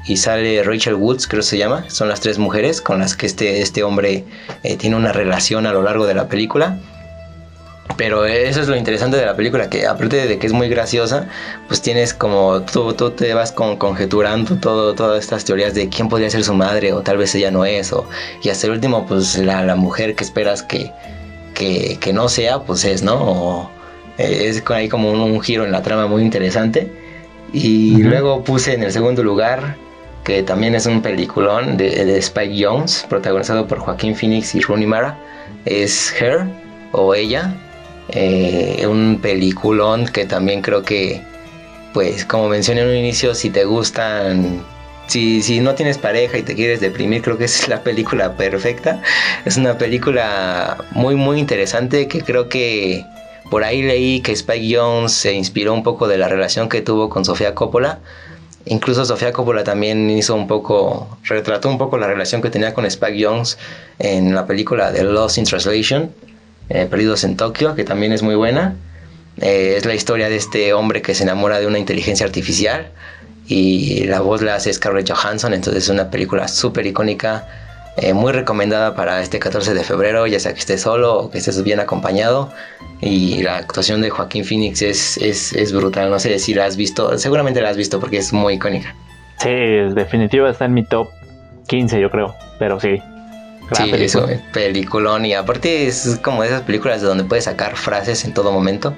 y 0.07 0.17
sale 0.17 0.63
Rachel 0.63 0.95
Woods, 0.95 1.27
creo 1.27 1.41
que 1.41 1.47
se 1.47 1.59
llama. 1.59 1.85
Son 1.89 2.09
las 2.09 2.21
tres 2.21 2.39
mujeres 2.39 2.81
con 2.81 3.01
las 3.01 3.17
que 3.17 3.27
este, 3.27 3.61
este 3.61 3.83
hombre 3.83 4.25
eh, 4.63 4.77
tiene 4.77 4.97
una 4.97 5.13
relación 5.13 5.67
a 5.67 5.73
lo 5.73 5.83
largo 5.83 6.07
de 6.07 6.15
la 6.15 6.29
película. 6.29 6.79
Pero 7.97 8.25
eso 8.25 8.61
es 8.63 8.69
lo 8.69 8.77
interesante 8.77 9.17
de 9.17 9.27
la 9.27 9.37
película, 9.37 9.69
que 9.69 9.87
aparte 9.87 10.27
de 10.27 10.39
que 10.39 10.47
es 10.47 10.53
muy 10.53 10.69
graciosa, 10.69 11.27
pues 11.67 11.83
tienes 11.83 12.15
como, 12.15 12.63
tú, 12.63 12.95
tú 12.95 13.11
te 13.11 13.35
vas 13.35 13.53
con, 13.53 13.77
conjeturando 13.77 14.57
todo, 14.57 14.95
todas 14.95 15.23
estas 15.23 15.45
teorías 15.45 15.75
de 15.75 15.89
quién 15.89 16.09
podría 16.09 16.31
ser 16.31 16.45
su 16.45 16.55
madre, 16.55 16.93
o 16.93 17.03
tal 17.03 17.19
vez 17.19 17.35
ella 17.35 17.51
no 17.51 17.65
es, 17.65 17.93
o, 17.93 18.09
y 18.43 18.49
hasta 18.49 18.69
el 18.69 18.75
último, 18.75 19.07
pues 19.07 19.37
la, 19.39 19.65
la 19.65 19.75
mujer 19.75 20.15
que 20.15 20.25
esperas 20.25 20.63
que, 20.63 20.93
que, 21.53 21.99
que 22.01 22.13
no 22.13 22.29
sea, 22.29 22.61
pues 22.61 22.85
es, 22.85 23.03
¿no? 23.03 23.17
O, 23.17 23.71
eh, 24.19 24.47
es 24.49 24.63
ahí 24.71 24.89
como 24.89 25.11
un, 25.11 25.21
un 25.21 25.41
giro 25.41 25.65
en 25.65 25.73
la 25.73 25.83
trama 25.83 26.07
muy 26.07 26.23
interesante. 26.23 26.91
Y 27.53 27.95
Ujú. 28.01 28.09
luego 28.09 28.45
puse 28.45 28.73
en 28.75 28.85
el 28.85 28.93
segundo 28.93 29.25
lugar, 29.25 29.77
que 30.25 30.43
también 30.43 30.75
es 30.75 30.87
un 30.87 31.03
peliculón 31.03 31.77
de, 31.77 32.19
Spike 32.19 32.65
Jones, 32.65 33.07
protagonizado 33.09 33.67
por 33.67 33.79
Joaquín 33.79 34.15
Phoenix 34.15 34.55
y 34.55 34.61
Rooney 34.61 34.87
Mara, 34.87 35.19
es 35.65 36.13
Her 36.21 36.47
o 36.93 37.15
Ella, 37.15 37.55
eh, 38.11 38.87
un 38.89 39.19
peliculón 39.23 40.07
que 40.07 40.27
también 40.27 40.63
creo 40.63 40.83
que, 40.83 41.23
pues 41.93 42.25
como 42.25 42.49
mencioné 42.49 42.83
en 42.83 42.89
un 42.89 42.97
inicio, 42.97 43.35
si 43.35 43.51
te 43.51 43.65
gustan, 43.65 44.65
si, 45.07 45.43
si 45.43 45.61
no 45.61 45.75
tienes 45.75 45.99
pareja 45.99 46.39
y 46.39 46.43
te 46.43 46.55
quieres 46.55 46.81
deprimir, 46.81 47.23
creo 47.23 47.39
que 47.39 47.45
es 47.45 47.69
la 47.69 47.83
película 47.83 48.37
perfecta. 48.37 49.03
Es 49.45 49.57
una 49.57 49.79
película 49.79 50.77
muy, 50.93 51.15
muy 51.17 51.39
interesante 51.39 52.09
que 52.09 52.21
creo 52.23 52.49
que 52.49 53.05
por 53.51 53.65
ahí 53.65 53.83
leí 53.83 54.21
que 54.21 54.33
Spike 54.33 54.77
Jones 54.77 55.13
se 55.13 55.33
inspiró 55.33 55.75
un 55.75 55.83
poco 55.83 56.07
de 56.07 56.17
la 56.17 56.29
relación 56.29 56.69
que 56.69 56.83
tuvo 56.83 57.11
con 57.11 57.25
Sofía 57.25 57.55
Coppola. 57.55 57.99
Incluso 58.71 59.05
Sofía 59.05 59.33
Coppola 59.33 59.65
también 59.65 60.09
hizo 60.11 60.37
un 60.37 60.47
poco, 60.47 61.19
retrató 61.25 61.69
un 61.69 61.77
poco 61.77 61.99
la 61.99 62.07
relación 62.07 62.41
que 62.41 62.51
tenía 62.51 62.73
con 62.73 62.87
Spike 62.87 63.21
Jones 63.21 63.59
en 63.99 64.33
la 64.33 64.47
película 64.47 64.93
de 64.93 65.03
Lost 65.03 65.39
in 65.39 65.45
Translation, 65.45 66.13
eh, 66.69 66.87
Perdidos 66.89 67.25
en 67.25 67.37
Tokio, 67.37 67.75
que 67.75 67.83
también 67.83 68.13
es 68.13 68.23
muy 68.23 68.37
buena. 68.37 68.77
Eh, 69.41 69.75
es 69.77 69.87
la 69.87 69.95
historia 69.97 70.29
de 70.29 70.37
este 70.37 70.73
hombre 70.73 71.03
que 71.03 71.17
se 71.17 71.25
enamora 71.25 71.59
de 71.59 71.67
una 71.67 71.81
inteligencia 71.81 72.25
artificial 72.25 72.93
y 73.49 74.05
la 74.05 74.21
voz 74.21 74.41
la 74.41 74.55
hace 74.55 74.73
Scarlett 74.73 75.11
Johansson, 75.11 75.53
entonces 75.53 75.83
es 75.83 75.91
una 75.91 76.09
película 76.09 76.47
súper 76.47 76.87
icónica, 76.87 77.49
eh, 77.97 78.15
muy 78.15 78.33
recomendada 78.33 78.95
para 78.95 79.21
este 79.21 79.39
14 79.39 79.75
de 79.75 79.85
febrero, 79.85 80.27
ya 80.27 80.41
sea 80.41 80.53
que 80.53 80.61
estés 80.61 80.83
solo 80.83 81.19
o 81.19 81.31
que 81.31 81.39
estés 81.39 81.63
bien 81.63 81.81
acompañado. 81.81 82.53
Y 83.01 83.43
la 83.43 83.57
actuación 83.57 84.01
de 84.01 84.11
Joaquín 84.11 84.45
Phoenix 84.45 84.83
es, 84.83 85.17
es, 85.19 85.53
es 85.53 85.73
brutal, 85.73 86.11
no 86.11 86.19
sé 86.19 86.39
si 86.39 86.55
la 86.55 86.67
has 86.67 86.77
visto, 86.77 87.17
seguramente 87.19 87.61
la 87.61 87.71
has 87.71 87.77
visto 87.77 87.99
porque 87.99 88.19
es 88.19 88.33
muy 88.33 88.55
icónica. 88.55 88.95
Sí, 89.39 89.49
definitivo 89.49 90.47
está 90.47 90.67
en 90.67 90.75
mi 90.75 90.85
top 90.85 91.09
15 91.69 92.01
yo 92.01 92.11
creo, 92.11 92.35
pero 92.59 92.79
sí. 92.81 93.01
Sí, 93.73 93.91
eso, 93.95 94.27
peliculón 94.53 95.25
y 95.25 95.35
aparte 95.35 95.87
es 95.87 96.19
como 96.23 96.43
de 96.43 96.49
esas 96.49 96.63
películas 96.63 97.01
de 97.01 97.07
donde 97.07 97.23
puedes 97.23 97.45
sacar 97.45 97.77
frases 97.77 98.25
en 98.25 98.35
todo 98.35 98.51
momento. 98.51 98.95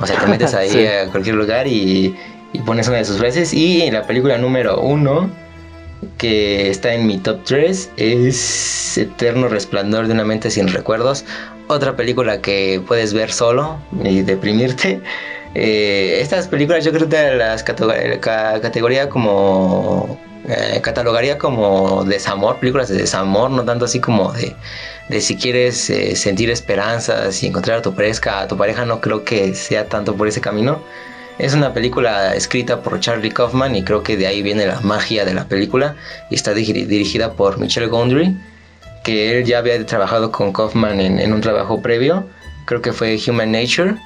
O 0.00 0.06
sea, 0.06 0.18
te 0.18 0.26
metes 0.26 0.52
ahí 0.54 0.86
a 0.86 1.06
cualquier 1.10 1.36
lugar 1.36 1.68
y, 1.68 2.16
y, 2.52 2.58
pones 2.60 2.88
una 2.88 2.98
de 2.98 3.04
sus 3.04 3.18
frases. 3.18 3.54
Y 3.54 3.88
la 3.92 4.02
película 4.02 4.36
número 4.36 4.80
uno, 4.80 5.30
que 6.18 6.70
está 6.70 6.94
en 6.94 7.06
mi 7.06 7.18
top 7.18 7.40
3, 7.44 7.90
es 7.96 8.98
Eterno 8.98 9.48
Resplandor 9.48 10.06
de 10.06 10.12
una 10.12 10.24
mente 10.24 10.50
sin 10.50 10.68
recuerdos. 10.68 11.24
Otra 11.68 11.96
película 11.96 12.40
que 12.40 12.82
puedes 12.86 13.14
ver 13.14 13.32
solo 13.32 13.78
y 14.02 14.22
deprimirte. 14.22 15.00
Eh, 15.56 16.18
estas 16.20 16.48
películas 16.48 16.84
yo 16.84 16.90
creo 16.90 17.08
que 17.08 17.36
las 17.36 17.62
categoría 17.62 19.08
como 19.08 20.18
eh, 20.46 20.80
catalogaría 20.82 21.38
como 21.38 22.04
desamor, 22.04 22.58
películas 22.58 22.88
de 22.88 22.96
desamor, 22.96 23.50
no 23.50 23.64
tanto 23.64 23.86
así 23.86 23.98
como 23.98 24.32
de, 24.32 25.20
si 25.20 25.36
quieres 25.36 25.88
eh, 25.88 26.16
sentir 26.16 26.50
esperanzas 26.50 27.42
y 27.42 27.46
encontrar 27.46 27.78
a 27.78 27.82
tu 27.82 27.94
pareja, 27.94 28.42
a 28.42 28.48
tu 28.48 28.56
pareja 28.58 28.84
no 28.84 29.00
creo 29.00 29.24
que 29.24 29.54
sea 29.54 29.86
tanto 29.88 30.14
por 30.16 30.28
ese 30.28 30.42
camino. 30.42 30.82
Es 31.38 31.52
una 31.54 31.74
película 31.74 32.34
escrita 32.34 32.80
por 32.80 33.00
Charlie 33.00 33.30
Kaufman 33.30 33.74
y 33.74 33.82
creo 33.82 34.02
que 34.02 34.16
de 34.16 34.26
ahí 34.26 34.40
viene 34.40 34.66
la 34.66 34.80
magia 34.80 35.24
de 35.24 35.34
la 35.34 35.46
película 35.46 35.96
y 36.30 36.36
está 36.36 36.54
dirigida 36.54 37.32
por 37.32 37.58
Michelle 37.58 37.88
Gondry, 37.88 38.36
que 39.02 39.38
él 39.38 39.44
ya 39.44 39.58
había 39.58 39.84
trabajado 39.84 40.30
con 40.30 40.52
Kaufman 40.52 41.00
en, 41.00 41.32
un 41.32 41.40
trabajo 41.40 41.82
previo, 41.82 42.26
creo 42.66 42.80
que 42.80 42.92
fue 42.92 43.18
Human 43.28 43.50
Nature 43.50 43.96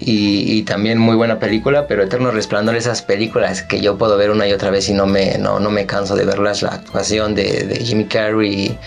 y, 0.00 0.62
también 0.62 0.98
muy 0.98 1.16
buena 1.16 1.40
película, 1.40 1.88
pero 1.88 2.04
Eterno 2.04 2.30
Resplandor, 2.30 2.76
esas 2.76 3.02
películas 3.02 3.62
que 3.62 3.80
yo 3.80 3.98
puedo 3.98 4.16
ver 4.16 4.30
una 4.30 4.46
y 4.46 4.52
otra 4.52 4.70
vez 4.70 4.88
y 4.88 4.94
no 4.94 5.06
me, 5.06 5.36
no, 5.38 5.58
no 5.58 5.70
me 5.70 5.86
canso 5.86 6.14
de 6.14 6.24
verlas. 6.24 6.62
La 6.62 6.70
actuación 6.70 7.34
de, 7.34 7.80
Jimmy 7.82 8.04
Carrey 8.04 8.78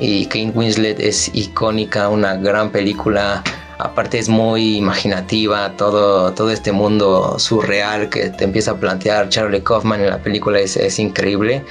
y, 0.00 0.24
Kate 0.24 0.52
Winslet 0.54 0.98
es 1.00 1.30
icónica, 1.34 2.08
una 2.08 2.36
gran 2.36 2.70
película. 2.70 3.42
Aparte 3.78 4.18
es 4.18 4.28
muy 4.28 4.76
imaginativa, 4.76 5.76
todo, 5.76 6.32
todo 6.32 6.50
este 6.50 6.72
mundo 6.72 7.38
surreal 7.38 8.08
que 8.08 8.30
te 8.30 8.44
empieza 8.44 8.72
a 8.72 8.76
plantear 8.76 9.28
Charlie 9.28 9.62
Kaufman 9.62 10.00
en 10.00 10.10
la 10.10 10.18
película 10.18 10.60
es, 10.60 10.76
es 10.76 10.98
increíble. 10.98 11.62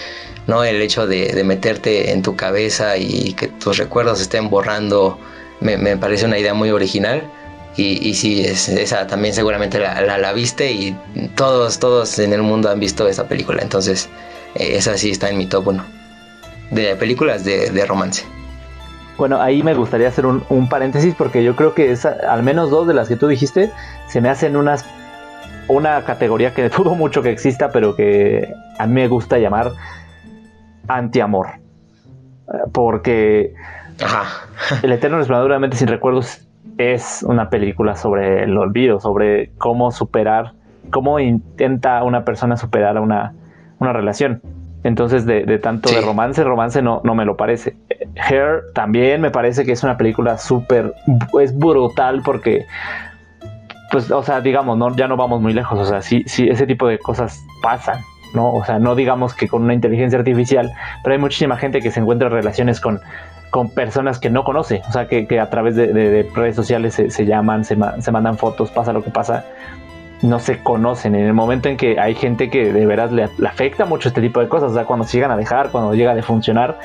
¿no? 0.48 0.64
El 0.64 0.82
hecho 0.82 1.08
de, 1.08 1.32
de, 1.34 1.44
meterte 1.44 2.12
en 2.12 2.22
tu 2.22 2.36
cabeza 2.36 2.98
y 2.98 3.34
que 3.34 3.48
tus 3.48 3.78
recuerdos 3.78 4.20
estén 4.20 4.50
borrando 4.50 5.18
me, 5.62 5.78
me 5.78 5.98
parece 5.98 6.26
una 6.26 6.38
idea 6.38 6.54
muy 6.54 6.70
original. 6.72 7.24
Y, 7.76 8.08
y 8.08 8.14
sí, 8.14 8.44
es, 8.44 8.70
esa 8.70 9.08
también 9.08 9.34
seguramente 9.34 9.80
la, 9.80 10.18
la, 10.18 10.34
viste 10.34 10.72
y 10.72 10.96
todos, 11.36 11.80
todos 11.80 12.20
en 12.20 12.34
el 12.34 12.44
mundo 12.44 12.70
han 12.70 12.80
visto 12.80 13.08
esa 13.08 13.28
película. 13.28 13.64
Entonces, 13.64 14.10
eh, 14.56 14.74
esa 14.76 14.98
sí 14.98 15.10
está 15.10 15.30
en 15.30 15.38
mi 15.38 15.48
top 15.48 15.70
1 15.70 15.86
de 16.72 16.96
películas 16.96 17.44
de, 17.44 17.70
de, 17.70 17.86
romance. 17.86 18.26
Bueno, 19.18 19.42
ahí 19.42 19.64
me 19.64 19.74
gustaría 19.74 20.08
hacer 20.08 20.26
un, 20.26 20.44
un 20.50 20.68
paréntesis 20.70 21.14
porque 21.16 21.44
yo 21.44 21.56
creo 21.56 21.74
que 21.74 21.92
esa, 21.92 22.16
al 22.30 22.44
menos 22.44 22.70
dos 22.70 22.88
de 22.88 22.94
las 22.94 23.08
que 23.08 23.16
tú 23.16 23.28
dijiste 23.28 23.72
se 24.08 24.22
me 24.22 24.30
hacen 24.30 24.56
unas 24.56 24.86
una 25.68 26.04
categoría 26.04 26.54
que 26.54 26.70
dudo 26.78 26.96
mucho 26.96 27.22
que 27.22 27.30
exista, 27.30 27.70
pero 27.70 27.96
que 27.96 28.54
a 28.80 28.88
mí 28.88 28.94
me 28.94 29.08
gusta 29.08 29.38
llamar 29.38 29.72
antiamor. 30.88 31.48
Porque 32.74 33.54
Ajá. 34.02 34.48
El 34.82 34.92
Eterno 34.92 35.18
Resplandor 35.18 35.76
sin 35.76 35.88
recuerdos 35.88 36.48
es 36.78 37.24
una 37.24 37.50
película 37.50 37.96
sobre 37.96 38.44
el 38.44 38.58
olvido, 38.58 39.00
sobre 39.00 39.52
cómo 39.58 39.92
superar, 39.92 40.54
cómo 40.90 41.20
intenta 41.20 42.04
una 42.04 42.26
persona 42.26 42.58
superar 42.58 43.00
una, 43.00 43.34
una 43.80 43.94
relación. 43.94 44.42
Entonces, 44.84 45.26
de, 45.26 45.60
tanto 45.60 45.90
de 45.90 46.02
romance, 46.02 46.44
romance 46.44 46.82
no, 46.82 47.02
no 47.04 47.16
me 47.16 47.26
lo 47.26 47.38
parece. 47.38 47.76
Hair 48.16 48.64
también 48.74 49.22
me 49.22 49.32
parece 49.32 49.66
que 49.66 49.72
es 49.72 49.84
una 49.84 49.98
película 49.98 50.38
súper, 50.38 50.94
es 51.42 51.58
brutal 51.58 52.22
porque, 52.24 52.66
pues, 53.92 54.12
o 54.12 54.24
sea, 54.24 54.42
digamos, 54.42 54.78
no, 54.78 54.96
ya 54.96 55.08
no 55.08 55.16
vamos 55.16 55.42
muy 55.42 55.54
lejos, 55.54 55.80
o 55.80 55.86
sea, 55.86 56.02
sí, 56.02 56.24
sí, 56.26 56.48
ese 56.50 56.68
tipo 56.68 56.88
de 56.88 57.00
cosas 57.00 57.42
pasan, 57.62 58.02
¿no? 58.34 58.54
O 58.54 58.66
sea, 58.66 58.78
no 58.78 58.96
digamos 58.96 59.34
que 59.34 59.48
con 59.48 59.64
una 59.64 59.74
inteligencia 59.74 60.20
artificial, 60.20 60.72
pero 61.04 61.14
hay 61.14 61.20
muchísima 61.20 61.56
gente 61.56 61.82
que 61.82 61.90
se 61.90 62.02
encuentra 62.02 62.28
en 62.28 62.34
relaciones 62.34 62.82
con 62.82 63.00
con 63.54 63.70
personas 63.70 64.18
que 64.18 64.32
no 64.32 64.44
conoce, 64.44 64.82
o 64.90 64.92
sea, 64.92 65.08
que, 65.08 65.40
a 65.40 65.48
través 65.52 65.76
de, 65.76 66.28
redes 66.34 66.56
sociales 66.56 66.96
se, 66.96 67.26
llaman, 67.28 67.64
se, 67.64 67.76
mandan 67.76 68.36
fotos, 68.36 68.72
pasa 68.72 68.92
lo 68.94 69.04
que 69.04 69.12
pasa, 69.12 69.46
no 70.24 70.40
se 70.40 70.64
conocen. 70.64 71.16
En 71.16 71.26
el 71.26 71.34
momento 71.34 71.70
en 71.70 71.78
que 71.78 72.00
hay 72.00 72.16
gente 72.16 72.50
que 72.50 72.74
de 72.74 72.86
veras 72.86 73.12
le, 73.12 73.24
afecta 73.46 73.86
mucho 73.86 74.08
este 74.08 74.22
tipo 74.22 74.40
de 74.40 74.48
cosas, 74.48 74.72
o 74.72 74.74
sea, 74.74 74.86
cuando 74.86 75.06
se 75.06 75.18
llegan 75.18 75.32
a 75.32 75.38
dejar, 75.38 75.70
cuando 75.70 75.94
llega 75.94 76.16
de 76.16 76.24
funcionar, 76.24 76.80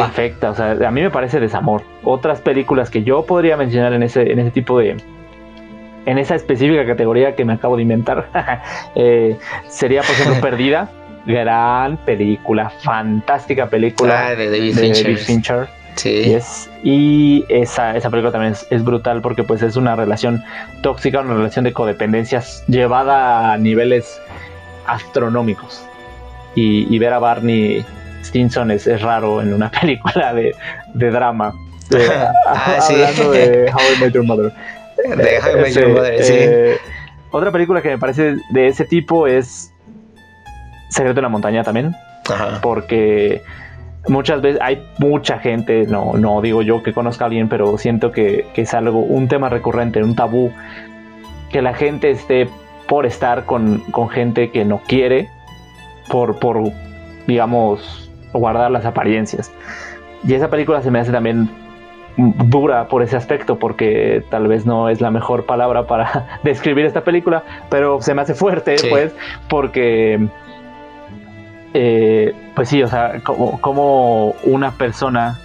afecta, 0.00 0.50
o 0.50 0.54
sea, 0.54 0.70
a 0.72 0.90
mí 0.90 1.02
me 1.02 1.10
parece 1.10 1.40
desamor. 1.40 1.82
Otras 2.04 2.40
películas 2.40 2.88
que 2.88 3.02
yo 3.02 3.26
podría 3.26 3.56
mencionar 3.56 3.92
en 3.92 4.02
ese, 4.02 4.32
en 4.32 4.38
ese 4.38 4.50
tipo 4.52 4.78
de, 4.78 4.96
en 6.06 6.18
esa 6.18 6.34
específica 6.36 6.86
categoría 6.86 7.34
que 7.34 7.44
me 7.44 7.54
acabo 7.54 7.76
de 7.76 7.82
inventar, 7.82 8.30
eh, 8.94 9.36
sería, 9.68 10.02
por 10.02 10.12
ejemplo, 10.12 10.40
Perdida 10.40 10.88
gran 11.26 11.96
película, 11.98 12.70
fantástica 12.70 13.68
película 13.68 14.28
ah, 14.28 14.34
de 14.36 14.48
David 14.48 15.16
Fincher. 15.18 15.68
Sí. 15.96 16.36
Y, 16.82 17.44
esa, 17.48 17.96
esa 17.96 18.10
película 18.10 18.30
también 18.30 18.54
es, 18.70 18.84
brutal 18.84 19.22
porque 19.22 19.42
pues 19.42 19.62
es 19.62 19.76
una 19.76 19.96
relación 19.96 20.44
tóxica, 20.82 21.20
una 21.20 21.34
relación 21.34 21.64
de 21.64 21.72
codependencias 21.72 22.64
llevada 22.68 23.52
a 23.52 23.58
niveles 23.58 24.20
astronómicos. 24.86 25.84
Y, 26.54 26.98
ver 26.98 27.12
a 27.12 27.18
Barney 27.18 27.84
Stinson 28.22 28.70
es, 28.70 29.02
raro 29.02 29.42
en 29.42 29.52
una 29.52 29.70
película 29.80 30.32
de, 30.34 30.54
drama. 30.94 31.54
ah, 32.46 32.78
hablando 32.88 33.30
de 33.32 33.70
How 33.72 33.80
I 33.96 34.00
Met 34.00 34.12
Your 34.12 34.24
Mother. 34.24 34.52
De 34.96 35.38
How 35.40 35.58
I 35.58 35.60
Met 35.62 35.74
Your 35.74 35.88
Mother, 35.88 36.24
sí. 36.24 36.32
Eh, 36.36 36.76
otra 37.30 37.52
película 37.52 37.82
que 37.82 37.90
me 37.90 37.98
parece 37.98 38.36
de 38.50 38.66
ese 38.66 38.84
tipo 38.84 39.26
es 39.26 39.72
Secreto 40.88 41.20
en 41.20 41.24
la 41.24 41.28
Montaña 41.28 41.62
también. 41.62 41.94
Porque 42.62 43.42
muchas 44.08 44.40
veces 44.40 44.60
hay 44.62 44.86
mucha 44.98 45.38
gente, 45.38 45.86
no, 45.86 46.14
no 46.14 46.40
digo 46.40 46.62
yo 46.62 46.82
que 46.82 46.92
conozca 46.92 47.24
a 47.24 47.26
alguien, 47.26 47.48
pero 47.48 47.78
siento 47.78 48.12
que, 48.12 48.46
es 48.54 48.74
algo, 48.74 49.00
un 49.00 49.28
tema 49.28 49.48
recurrente, 49.48 50.02
un 50.02 50.14
tabú, 50.14 50.52
que 51.50 51.62
la 51.62 51.74
gente 51.74 52.10
esté 52.10 52.48
por 52.88 53.06
estar 53.06 53.44
con, 53.44 53.82
gente 54.10 54.50
que 54.50 54.64
no 54.64 54.80
quiere, 54.86 55.28
por, 56.08 56.38
por, 56.38 56.62
digamos, 57.26 58.10
guardar 58.32 58.70
las 58.70 58.84
apariencias. 58.84 59.52
Y 60.26 60.34
esa 60.34 60.50
película 60.50 60.82
se 60.82 60.90
me 60.90 60.98
hace 60.98 61.12
también 61.12 61.48
dura 62.16 62.88
por 62.88 63.02
ese 63.02 63.16
aspecto, 63.16 63.58
porque 63.58 64.24
tal 64.30 64.48
vez 64.48 64.64
no 64.64 64.88
es 64.88 65.00
la 65.00 65.10
mejor 65.10 65.46
palabra 65.46 65.86
para 65.86 66.38
describir 66.42 66.86
esta 66.86 67.02
película, 67.02 67.42
pero 67.68 68.00
se 68.00 68.14
me 68.14 68.22
hace 68.22 68.34
fuerte, 68.34 68.76
pues, 68.88 69.14
porque 69.48 70.28
eh, 71.78 72.34
pues 72.54 72.70
sí, 72.70 72.82
o 72.82 72.88
sea, 72.88 73.20
como, 73.22 74.30
una 74.44 74.70
persona 74.78 75.38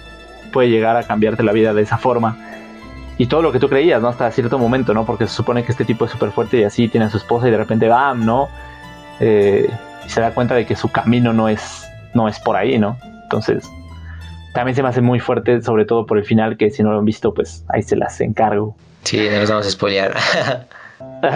puede 0.50 0.70
llegar 0.70 0.96
a 0.96 1.02
cambiarte 1.02 1.42
la 1.42 1.52
vida 1.52 1.74
de 1.74 1.82
esa 1.82 1.98
forma. 1.98 2.38
Y 3.18 3.26
todo 3.26 3.42
lo 3.42 3.52
que 3.52 3.58
tú 3.58 3.68
creías, 3.68 4.00
¿no? 4.00 4.08
Hasta 4.08 4.30
cierto 4.30 4.58
momento, 4.58 4.94
¿no? 4.94 5.04
Porque 5.04 5.26
se 5.26 5.34
supone 5.34 5.62
que 5.62 5.72
este 5.72 5.84
tipo 5.84 6.06
es 6.06 6.10
súper 6.10 6.30
fuerte 6.30 6.60
y 6.60 6.64
así 6.64 6.88
tiene 6.88 7.04
a 7.04 7.10
su 7.10 7.18
esposa 7.18 7.48
y 7.48 7.50
de 7.50 7.58
repente, 7.58 7.86
¡bam! 7.86 8.24
¿no? 8.24 8.48
Eh, 9.20 9.68
y 10.06 10.08
se 10.08 10.22
da 10.22 10.32
cuenta 10.32 10.54
de 10.54 10.64
que 10.64 10.74
su 10.74 10.90
camino 10.90 11.34
no 11.34 11.50
es, 11.50 11.86
no 12.14 12.26
es 12.28 12.40
por 12.40 12.56
ahí, 12.56 12.78
¿no? 12.78 12.96
Entonces, 13.24 13.70
también 14.54 14.74
se 14.74 14.82
me 14.82 14.88
hace 14.88 15.02
muy 15.02 15.20
fuerte, 15.20 15.60
sobre 15.60 15.84
todo 15.84 16.06
por 16.06 16.16
el 16.16 16.24
final, 16.24 16.56
que 16.56 16.70
si 16.70 16.82
no 16.82 16.92
lo 16.92 16.98
han 17.00 17.04
visto, 17.04 17.34
pues 17.34 17.62
ahí 17.68 17.82
se 17.82 17.94
las 17.94 18.18
encargo. 18.22 18.74
Sí, 19.02 19.28
no 19.30 19.38
nos 19.38 19.50
vamos 19.50 19.66
a 19.66 19.70
spoilear. 19.70 20.14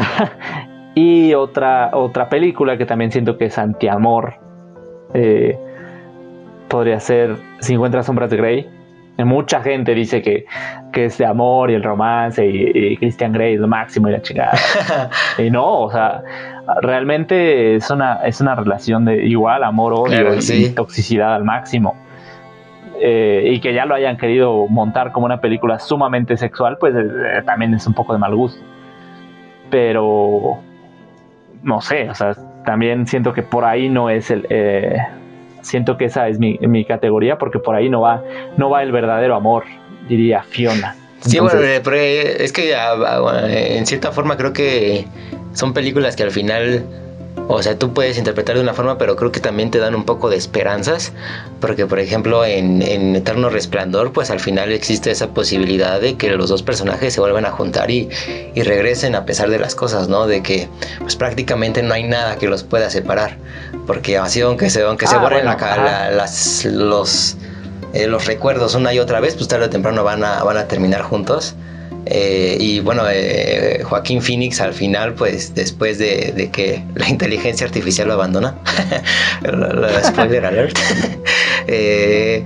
y 0.95 1.35
otra, 1.35 1.91
otra 1.93 2.31
película 2.31 2.79
que 2.79 2.87
también 2.87 3.13
siento 3.13 3.37
que 3.37 3.45
es 3.45 3.59
antiamor, 3.59 4.46
eh, 5.19 5.59
podría 6.69 7.01
ser 7.01 7.37
50 7.61 8.03
sombras 8.03 8.29
de 8.31 8.37
Grey. 8.37 8.71
Mucha 9.19 9.63
gente 9.63 9.95
dice 9.95 10.21
que, 10.21 10.45
que 10.93 11.07
es 11.07 11.17
de 11.17 11.25
amor 11.25 11.71
y 11.71 11.75
el 11.75 11.83
romance 11.83 12.47
y, 12.47 12.99
Christian 12.99 13.33
Grey 13.33 13.55
es 13.55 13.61
lo 13.61 13.67
máximo 13.67 14.09
y 14.09 14.13
la 14.13 14.21
chingada. 14.21 14.59
y 15.39 15.51
no, 15.51 15.81
o 15.81 15.91
sea, 15.91 16.23
realmente 16.83 17.77
es 17.77 17.91
una, 17.91 18.17
es 18.17 18.43
una 18.43 18.55
relación 18.55 19.07
de 19.07 19.25
igual 19.25 19.65
amor, 19.65 19.95
odio 19.95 20.35
y 20.35 20.69
toxicidad 20.75 21.35
al 21.35 21.45
máximo. 21.45 21.97
Eh, 23.01 23.53
y 23.55 23.61
que 23.61 23.73
ya 23.73 23.87
lo 23.87 23.95
hayan 23.95 24.19
querido 24.19 24.67
montar 24.69 25.13
como 25.13 25.25
una 25.25 25.41
película 25.41 25.79
sumamente 25.79 26.37
sexual, 26.37 26.77
pues 26.79 26.95
eh, 26.95 27.43
también 27.47 27.73
es 27.73 27.87
un 27.87 27.95
poco 27.95 28.13
de 28.13 28.19
mal 28.19 28.35
gusto. 28.35 28.63
Pero 29.71 30.59
no 31.63 31.81
sé, 31.81 32.11
o 32.11 32.15
sea, 32.15 32.37
también 32.67 33.07
siento 33.07 33.33
que 33.33 33.43
por 33.43 33.65
ahí 33.65 33.89
no 33.89 34.11
es 34.11 34.31
el. 34.31 34.47
Eh, 34.51 34.99
siento 35.63 35.97
que 35.97 36.05
esa 36.05 36.29
es 36.29 36.39
mi, 36.39 36.59
mi, 36.61 36.85
categoría, 36.85 37.39
porque 37.39 37.59
por 37.59 37.75
ahí 37.75 37.89
no 37.89 38.03
va, 38.03 38.23
no 38.59 38.69
va 38.69 38.83
el 38.83 38.93
verdadero 38.93 39.35
amor, 39.35 39.65
diría 40.09 40.43
Fiona. 40.43 40.95
Sí, 41.21 41.39
bueno, 41.39 41.59
pero 41.83 41.97
es 41.97 42.53
que 42.53 42.75
ah, 42.75 42.93
ah, 42.93 43.47
en 43.49 43.87
cierta 43.87 44.13
forma 44.13 44.37
creo 44.37 44.53
que 44.53 45.07
son 45.53 45.73
películas 45.73 46.15
que 46.15 46.25
al 46.25 46.31
final 46.31 46.85
o 47.49 47.63
sea, 47.63 47.79
tú 47.79 47.93
puedes 47.93 48.19
interpretar 48.19 48.57
de 48.57 48.63
una 48.63 48.75
forma, 48.75 48.99
pero 48.99 49.15
creo 49.15 49.31
que 49.31 49.41
también 49.41 49.71
te 49.71 49.79
dan 49.79 49.95
un 49.95 50.05
poco 50.05 50.29
de 50.31 50.37
esperanzas, 50.37 51.13
porque 51.61 51.87
por 51.87 52.01
ejemplo 52.01 52.45
en, 52.45 52.83
Eterno 53.15 53.51
Resplandor, 53.51 54.13
pues 54.13 54.31
al 54.31 54.41
final 54.41 54.73
existe 54.73 55.11
esa 55.11 55.29
posibilidad 55.29 56.01
de 56.01 56.17
que 56.17 56.31
los 56.31 56.49
dos 56.49 56.63
personajes 56.63 57.15
se 57.15 57.21
vuelvan 57.21 57.47
a 57.47 57.51
juntar 57.51 57.91
y, 57.91 58.09
regresen 58.57 59.15
a 59.15 59.25
pesar 59.25 59.49
de 59.49 59.61
las 59.61 59.75
cosas, 59.77 60.09
¿no? 60.09 60.27
De 60.27 60.43
que 60.43 60.69
pues 60.99 61.15
prácticamente 61.15 61.83
no 61.83 61.95
hay 61.95 62.03
nada 62.03 62.37
que 62.37 62.49
los 62.49 62.65
pueda 62.65 62.91
separar, 62.91 63.37
porque 63.87 64.19
así 64.19 64.41
aunque 64.41 64.69
se, 64.71 64.83
aunque 64.83 65.07
se 65.07 65.15
ah, 65.15 65.19
borren 65.19 65.45
las, 65.45 66.65
los, 66.65 67.37
eh, 67.93 68.09
los 68.09 68.27
recuerdos 68.27 68.75
una 68.75 68.93
y 68.93 68.99
otra 68.99 69.21
vez, 69.21 69.37
pues 69.37 69.47
tarde 69.47 69.67
o 69.67 69.71
temprano 69.71 70.03
van 70.03 70.25
a, 70.25 70.43
van 70.43 70.57
a 70.57 70.67
terminar 70.67 71.03
juntos. 71.03 71.55
Eh, 72.09 72.57
y 72.61 72.79
bueno, 72.81 73.03
eh, 73.11 73.83
Joaquín 73.83 74.23
Phoenix 74.23 74.61
al 74.61 74.73
final, 74.73 75.15
pues 75.15 75.55
después 75.55 75.99
de, 75.99 76.51
que 76.53 76.83
la 76.95 77.09
inteligencia 77.11 77.67
artificial 77.67 78.09
lo 78.09 78.15
abandona, 78.15 78.57
spoiler 80.05 80.47
alert, 80.47 80.79
eh, 81.67 82.45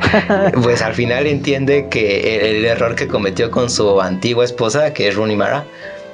pues 0.62 0.80
al 0.80 0.94
final 0.94 1.26
entiende 1.26 1.88
que 1.90 2.50
el, 2.50 2.64
error 2.64 2.94
que 2.94 3.06
cometió 3.06 3.50
con 3.50 3.68
su 3.68 4.00
antigua 4.00 4.44
esposa, 4.44 4.94
que 4.94 5.08
es 5.08 5.14
Rooney 5.14 5.36
Mara, 5.36 5.64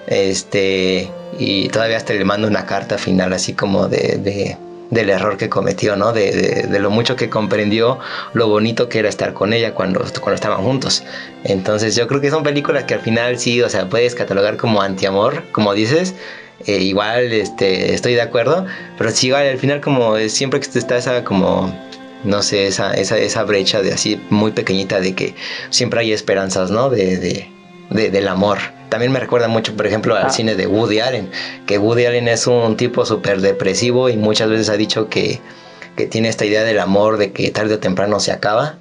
este, 0.08 1.08
y 1.38 1.68
todavía 1.68 1.98
hasta 1.98 2.14
le 2.14 2.24
manda 2.24 2.48
una 2.48 2.66
carta 2.66 2.98
final 2.98 3.32
así 3.32 3.52
como 3.52 3.88
de 3.88 4.56
del 4.90 5.10
error 5.10 5.36
que 5.36 5.48
cometió, 5.48 5.96
¿no? 5.96 6.12
De, 6.12 6.66
lo 6.78 6.90
mucho 6.90 7.16
que 7.16 7.28
comprendió 7.28 7.98
lo 8.34 8.48
bonito 8.48 8.88
que 8.88 8.98
era 8.98 9.08
estar 9.08 9.32
con 9.32 9.52
ella 9.52 9.74
cuando, 9.74 10.00
cuando 10.20 10.34
estaban 10.34 10.62
juntos. 10.62 11.02
Entonces 11.44 11.96
yo 11.96 12.06
creo 12.06 12.20
que 12.20 12.30
son 12.30 12.42
películas 12.42 12.84
que 12.84 12.94
al 12.94 13.00
final 13.00 13.38
sí, 13.38 13.62
o 13.62 13.68
sea, 13.68 13.88
puedes 13.88 14.14
catalogar 14.14 14.56
como 14.56 14.82
antiamor, 14.82 15.42
como 15.52 15.74
dices. 15.74 16.14
Eh, 16.66 16.78
igual 16.78 17.32
este, 17.34 17.92
estoy 17.92 18.14
de 18.14 18.22
acuerdo, 18.22 18.64
pero 18.96 19.10
sí, 19.10 19.26
igual 19.26 19.46
al 19.46 19.58
final 19.58 19.82
como 19.82 20.16
siempre 20.28 20.58
que 20.58 20.78
está 20.78 20.96
esa 20.96 21.22
como 21.22 21.70
no 22.24 22.42
sé, 22.42 22.66
esa, 22.66 22.94
esa, 22.94 23.18
esa 23.18 23.44
brecha 23.44 23.82
de 23.82 23.92
así 23.92 24.20
muy 24.30 24.52
pequeñita 24.52 25.00
de 25.00 25.14
que 25.14 25.34
siempre 25.70 26.00
hay 26.00 26.12
esperanzas, 26.12 26.70
¿no? 26.70 26.90
De, 26.90 27.18
de, 27.18 27.50
del 27.90 28.28
amor. 28.28 28.58
También 28.88 29.12
me 29.12 29.20
recuerda 29.20 29.48
mucho, 29.48 29.74
por 29.76 29.86
ejemplo, 29.86 30.14
al 30.14 30.26
ah. 30.26 30.30
cine 30.30 30.54
de 30.54 30.66
Woody 30.66 31.00
Allen, 31.00 31.30
que 31.66 31.78
Woody 31.78 32.06
Allen 32.06 32.28
es 32.28 32.46
un 32.46 32.76
tipo 32.76 33.04
súper 33.04 33.40
depresivo 33.40 34.08
y 34.08 34.16
muchas 34.16 34.48
veces 34.48 34.68
ha 34.68 34.76
dicho 34.76 35.08
que, 35.08 35.40
tiene 36.10 36.28
esta 36.28 36.44
idea 36.44 36.62
del 36.62 36.78
amor, 36.78 37.16
de 37.16 37.32
que 37.32 37.50
tarde 37.50 37.74
o 37.74 37.78
temprano 37.78 38.20
se 38.20 38.30
acaba. 38.30 38.74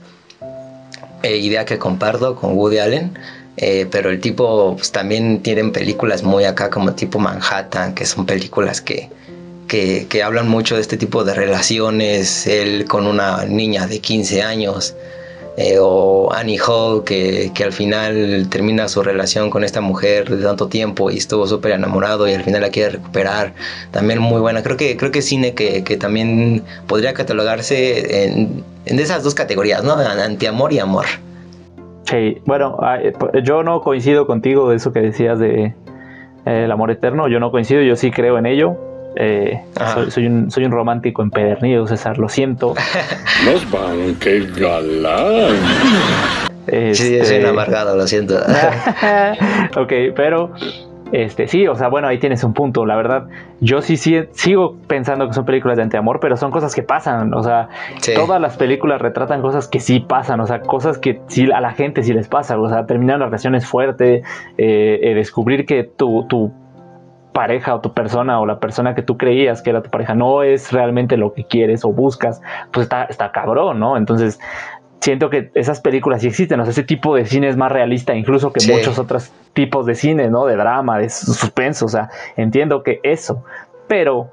Eh, 1.23 1.37
idea 1.37 1.63
que 1.63 1.77
comparto 1.77 2.35
con 2.35 2.57
Woody 2.57 2.79
Allen. 2.79 3.17
Eh, 3.57 3.87
pero 3.89 4.09
el 4.09 4.19
tipo 4.19 4.75
pues, 4.75 4.91
también 4.91 5.41
tiene 5.41 5.63
películas 5.69 6.23
muy 6.23 6.43
acá 6.43 6.69
como 6.69 6.93
tipo 6.93 7.19
Manhattan, 7.19 7.95
que 7.95 8.05
son 8.05 8.25
películas 8.25 8.81
que, 8.81 9.09
que, 9.67 10.07
que 10.09 10.23
hablan 10.23 10.49
mucho 10.49 10.75
de 10.75 10.81
este 10.81 10.97
tipo 10.97 11.23
de 11.23 11.33
relaciones, 11.33 12.47
él 12.47 12.85
con 12.85 13.07
una 13.07 13.45
niña 13.45 13.87
de 13.87 13.99
15 13.99 14.43
años, 14.43 14.95
eh, 15.57 15.77
o 15.79 16.33
Annie 16.33 16.59
Hall, 16.59 17.03
que, 17.05 17.51
al 17.63 17.71
final 17.71 18.47
termina 18.49 18.87
su 18.89 19.01
relación 19.01 19.49
con 19.49 19.63
esta 19.63 19.79
mujer 19.79 20.29
de 20.29 20.43
tanto 20.43 20.67
tiempo 20.67 21.09
y 21.09 21.17
estuvo 21.17 21.47
súper 21.47 21.71
enamorado 21.71 22.27
y 22.27 22.33
al 22.33 22.43
final 22.43 22.61
la 22.61 22.69
quiere 22.69 22.91
recuperar. 22.91 23.53
También 23.91 24.19
muy 24.19 24.41
buena. 24.41 24.63
Creo 24.63 24.75
que, 24.75 24.97
creo 24.97 25.11
que 25.11 25.21
cine 25.21 25.53
que, 25.53 25.81
también 25.97 26.63
podría 26.87 27.13
catalogarse 27.13 28.25
en, 28.25 28.63
esas 28.85 29.23
dos 29.23 29.33
categorías, 29.33 29.83
¿no? 29.83 29.93
Antiamor 29.93 30.73
y 30.73 30.79
amor. 30.79 31.05
Sí, 32.03 32.41
bueno, 32.45 32.77
yo 33.43 33.63
no 33.63 33.81
coincido 33.81 34.27
contigo 34.27 34.69
de 34.69 34.75
eso 34.75 34.93
que 34.93 34.99
decías 34.99 35.39
de 35.39 35.73
eh, 36.45 36.63
el 36.65 36.71
amor 36.71 36.91
eterno. 36.91 37.27
Yo 37.27 37.39
no 37.39 37.49
coincido, 37.49 37.81
yo 37.81 37.95
sí 37.95 38.11
creo 38.11 38.37
en 38.37 38.45
ello. 38.45 38.77
Eh, 39.15 39.61
soy, 40.09 40.27
un, 40.27 40.51
soy 40.51 40.65
un 40.65 40.71
romántico 40.71 41.21
empedernido, 41.21 41.87
César, 41.87 42.17
lo 42.17 42.29
siento. 42.29 42.73
Nos 43.45 43.69
van, 43.71 44.15
qué 44.19 44.47
galán. 44.57 45.55
Sí, 46.67 46.95
soy 46.95 47.15
un 47.15 47.21
este, 47.21 47.47
amargado, 47.47 47.95
lo 47.95 48.07
siento. 48.07 48.35
ok, 49.77 49.93
pero 50.15 50.51
este, 51.11 51.47
sí, 51.47 51.67
o 51.67 51.75
sea, 51.75 51.87
bueno, 51.87 52.07
ahí 52.07 52.17
tienes 52.17 52.43
un 52.43 52.53
punto. 52.53 52.85
La 52.85 52.95
verdad, 52.95 53.27
yo 53.61 53.81
sí, 53.81 53.95
sí 53.95 54.19
sigo 54.31 54.75
pensando 54.87 55.27
que 55.27 55.33
son 55.33 55.45
películas 55.45 55.77
de 55.77 55.83
antiamor, 55.83 56.19
pero 56.19 56.35
son 56.35 56.51
cosas 56.51 56.73
que 56.73 56.83
pasan. 56.83 57.33
O 57.33 57.43
sea, 57.43 57.69
todas 58.15 58.41
las 58.41 58.57
películas 58.57 59.01
retratan 59.01 59.41
cosas 59.41 59.67
que 59.67 59.79
sí 59.79 59.99
pasan, 59.99 60.39
o 60.39 60.47
sea, 60.47 60.61
cosas 60.61 60.97
que 60.97 61.21
sí 61.27 61.49
a 61.51 61.61
la 61.61 61.73
gente 61.73 62.03
sí 62.03 62.13
les 62.13 62.27
pasa. 62.27 62.59
O 62.59 62.67
sea, 62.69 62.85
terminar 62.85 63.19
las 63.19 63.27
relaciones 63.27 63.65
fuerte, 63.65 64.23
eh, 64.57 64.99
eh, 65.03 65.13
descubrir 65.13 65.65
que 65.65 65.83
tu, 65.83 66.25
tu 66.27 66.51
pareja 67.35 67.75
o 67.75 67.81
tu 67.81 67.93
persona 67.93 68.39
o 68.39 68.45
la 68.45 68.59
persona 68.61 68.95
que 68.95 69.01
tú 69.01 69.17
creías 69.17 69.61
que 69.61 69.69
era 69.69 69.83
tu 69.83 69.89
pareja 69.89 70.15
no 70.15 70.41
es 70.41 70.71
realmente 70.71 71.17
lo 71.17 71.33
que 71.33 71.43
quieres 71.43 71.83
o 71.83 71.91
buscas, 71.91 72.41
pues 72.71 72.85
está, 72.85 73.03
está 73.03 73.33
cabrón, 73.33 73.77
¿no? 73.77 73.97
Entonces, 73.97 74.39
siento 75.01 75.29
que 75.29 75.51
esas 75.53 75.81
películas 75.81 76.21
sí 76.21 76.27
existen, 76.27 76.61
o 76.61 76.63
sea, 76.63 76.71
ese 76.71 76.83
tipo 76.83 77.13
de 77.13 77.25
cine 77.25 77.49
es 77.49 77.57
más 77.57 77.73
realista 77.73 78.15
incluso 78.15 78.53
que 78.53 78.65
muchos 78.71 78.97
otros 78.97 79.33
tipos 79.51 79.85
de 79.85 79.95
cine, 79.95 80.29
¿no? 80.29 80.45
De 80.45 80.55
drama, 80.55 80.97
de 80.97 81.09
suspenso, 81.09 81.87
o 81.87 81.89
sea, 81.89 82.09
entiendo 82.37 82.83
que 82.83 83.01
eso, 83.03 83.43
pero 83.89 84.31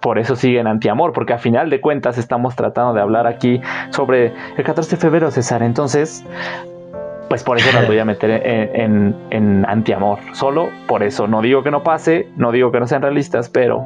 por 0.00 0.18
eso 0.18 0.36
siguen 0.36 0.66
antiamor, 0.66 1.14
porque 1.14 1.32
a 1.32 1.38
final 1.38 1.70
de 1.70 1.80
cuentas 1.80 2.18
estamos 2.18 2.54
tratando 2.54 2.92
de 2.92 3.00
hablar 3.00 3.26
aquí 3.26 3.62
sobre 3.92 4.34
el 4.58 4.62
14 4.62 4.90
de 4.90 5.00
febrero, 5.00 5.30
César, 5.30 5.62
entonces 5.62 6.22
pues 7.30 7.44
por 7.44 7.58
eso 7.58 7.70
las 7.72 7.86
voy 7.86 7.96
a 8.00 8.04
meter 8.04 8.28
en, 8.44 9.14
en, 9.30 9.64
antiamor. 9.64 10.18
Solo 10.32 10.68
por 10.88 11.04
eso. 11.04 11.28
No 11.28 11.40
digo 11.40 11.62
que 11.62 11.70
no 11.70 11.84
pase, 11.84 12.26
no 12.36 12.50
digo 12.50 12.72
que 12.72 12.80
no 12.80 12.88
sean 12.88 13.02
realistas, 13.02 13.48
pero 13.48 13.84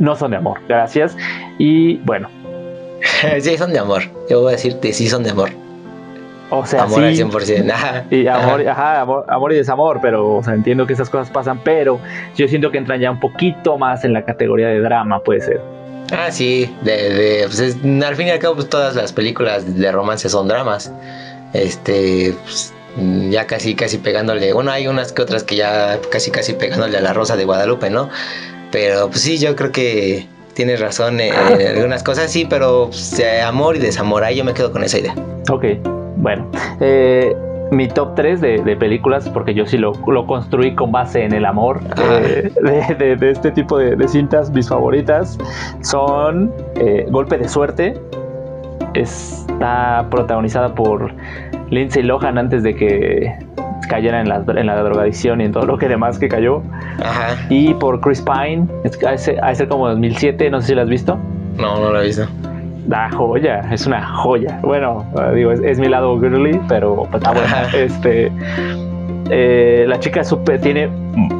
no 0.00 0.16
son 0.16 0.32
de 0.32 0.38
amor. 0.38 0.58
Gracias. 0.68 1.16
Y 1.56 1.98
bueno. 1.98 2.28
sí, 3.40 3.56
son 3.56 3.72
de 3.72 3.78
amor. 3.78 4.02
Yo 4.28 4.40
voy 4.40 4.48
a 4.48 4.56
decirte, 4.56 4.92
sí 4.92 5.08
son 5.08 5.22
de 5.22 5.30
amor. 5.30 5.50
O 6.50 6.66
sea, 6.66 6.82
amor 6.82 7.04
al 7.04 7.14
100%. 7.14 8.04
Y 8.10 8.26
amor, 8.26 8.66
ajá, 8.66 9.02
amor, 9.02 9.52
y 9.52 9.54
desamor, 9.54 10.00
pero 10.02 10.40
entiendo 10.48 10.84
que 10.84 10.94
esas 10.94 11.08
cosas 11.08 11.30
pasan, 11.30 11.60
pero 11.62 12.00
yo 12.34 12.48
siento 12.48 12.72
que 12.72 12.78
entran 12.78 12.98
ya 12.98 13.12
un 13.12 13.20
poquito 13.20 13.78
más 13.78 14.04
en 14.04 14.12
la 14.12 14.24
categoría 14.24 14.66
de 14.66 14.80
drama, 14.80 15.20
puede 15.20 15.42
ser. 15.42 15.60
Ah, 16.10 16.32
sí, 16.32 16.74
de, 16.82 17.44
pues 17.46 17.76
al 18.04 18.16
fin 18.16 18.26
y 18.26 18.30
al 18.30 18.40
cabo 18.40 18.56
pues, 18.56 18.68
todas 18.68 18.96
las 18.96 19.12
películas 19.12 19.78
de 19.78 19.92
romance 19.92 20.28
son 20.28 20.48
dramas 20.48 20.92
este 21.52 22.34
pues, 22.42 22.74
ya 23.30 23.46
casi 23.46 23.74
casi 23.74 23.98
pegándole 23.98 24.52
bueno 24.52 24.70
hay 24.70 24.86
unas 24.86 25.12
que 25.12 25.22
otras 25.22 25.44
que 25.44 25.56
ya 25.56 25.98
casi 26.10 26.30
casi 26.30 26.52
pegándole 26.54 26.98
a 26.98 27.00
la 27.00 27.12
rosa 27.12 27.36
de 27.36 27.44
Guadalupe 27.44 27.90
no 27.90 28.08
pero 28.70 29.08
pues 29.08 29.20
sí 29.22 29.38
yo 29.38 29.56
creo 29.56 29.72
que 29.72 30.26
tienes 30.54 30.80
razón 30.80 31.20
en, 31.20 31.32
algunas 31.34 32.02
cosas 32.02 32.30
sí 32.30 32.46
pero 32.48 32.86
pues, 32.86 33.22
amor 33.44 33.76
y 33.76 33.78
desamor 33.78 34.24
ahí 34.24 34.36
yo 34.36 34.44
me 34.44 34.54
quedo 34.54 34.72
con 34.72 34.82
esa 34.82 34.98
idea. 34.98 35.14
Ok 35.50 35.64
bueno 36.16 36.50
eh, 36.80 37.34
mi 37.70 37.88
top 37.88 38.14
3 38.14 38.40
de, 38.40 38.76
películas, 38.76 39.28
porque 39.28 39.54
yo 39.54 39.66
sí 39.66 39.76
lo, 39.76 39.92
lo, 40.06 40.26
construí 40.26 40.74
con 40.74 40.92
base 40.92 41.24
en 41.24 41.32
el 41.32 41.44
amor 41.44 41.80
eh, 41.98 42.50
de, 42.98 43.30
este 43.30 43.50
tipo 43.50 43.78
de, 43.78 44.08
cintas, 44.08 44.50
mis 44.50 44.68
favoritas 44.68 45.38
son 45.82 46.52
eh, 46.76 47.06
Golpe 47.10 47.36
de 47.38 47.48
Suerte, 47.48 48.00
está 49.00 50.06
protagonizada 50.10 50.74
por 50.74 51.12
Lindsay 51.70 52.02
Lohan 52.02 52.38
antes 52.38 52.62
de 52.62 52.74
que 52.74 53.34
cayera 53.88 54.20
en 54.20 54.28
la, 54.28 54.42
en 54.46 54.66
la 54.66 54.76
drogadicción 54.82 55.40
y 55.40 55.44
en 55.44 55.52
todo 55.52 55.66
lo 55.66 55.78
que 55.78 55.88
demás 55.88 56.18
que 56.18 56.28
cayó. 56.28 56.62
Y 57.48 57.74
por 57.74 58.00
Chris 58.00 58.22
Pine, 58.22 58.66
a 59.42 59.54
ser 59.54 59.68
como 59.68 59.88
2007, 59.88 60.50
no 60.50 60.60
sé 60.60 60.68
si 60.68 60.74
la 60.74 60.82
has 60.82 60.88
visto. 60.88 61.18
No, 61.56 61.80
no 61.80 61.92
la 61.92 62.02
he 62.02 62.06
visto. 62.06 62.26
La 62.86 63.10
joya, 63.10 63.60
es 63.70 63.86
una 63.86 64.06
joya. 64.06 64.60
Bueno, 64.62 65.04
eh, 65.18 65.34
digo, 65.34 65.52
es, 65.52 65.78
mi 65.78 65.88
lado 65.88 66.18
girly, 66.18 66.58
pero 66.68 67.06
pues, 67.10 67.22
está 67.22 67.32
buena. 67.32 67.68
Este, 67.74 68.32
eh, 69.30 69.84
la 69.86 70.00
chica 70.00 70.24
super, 70.24 70.58
tiene, 70.60 70.88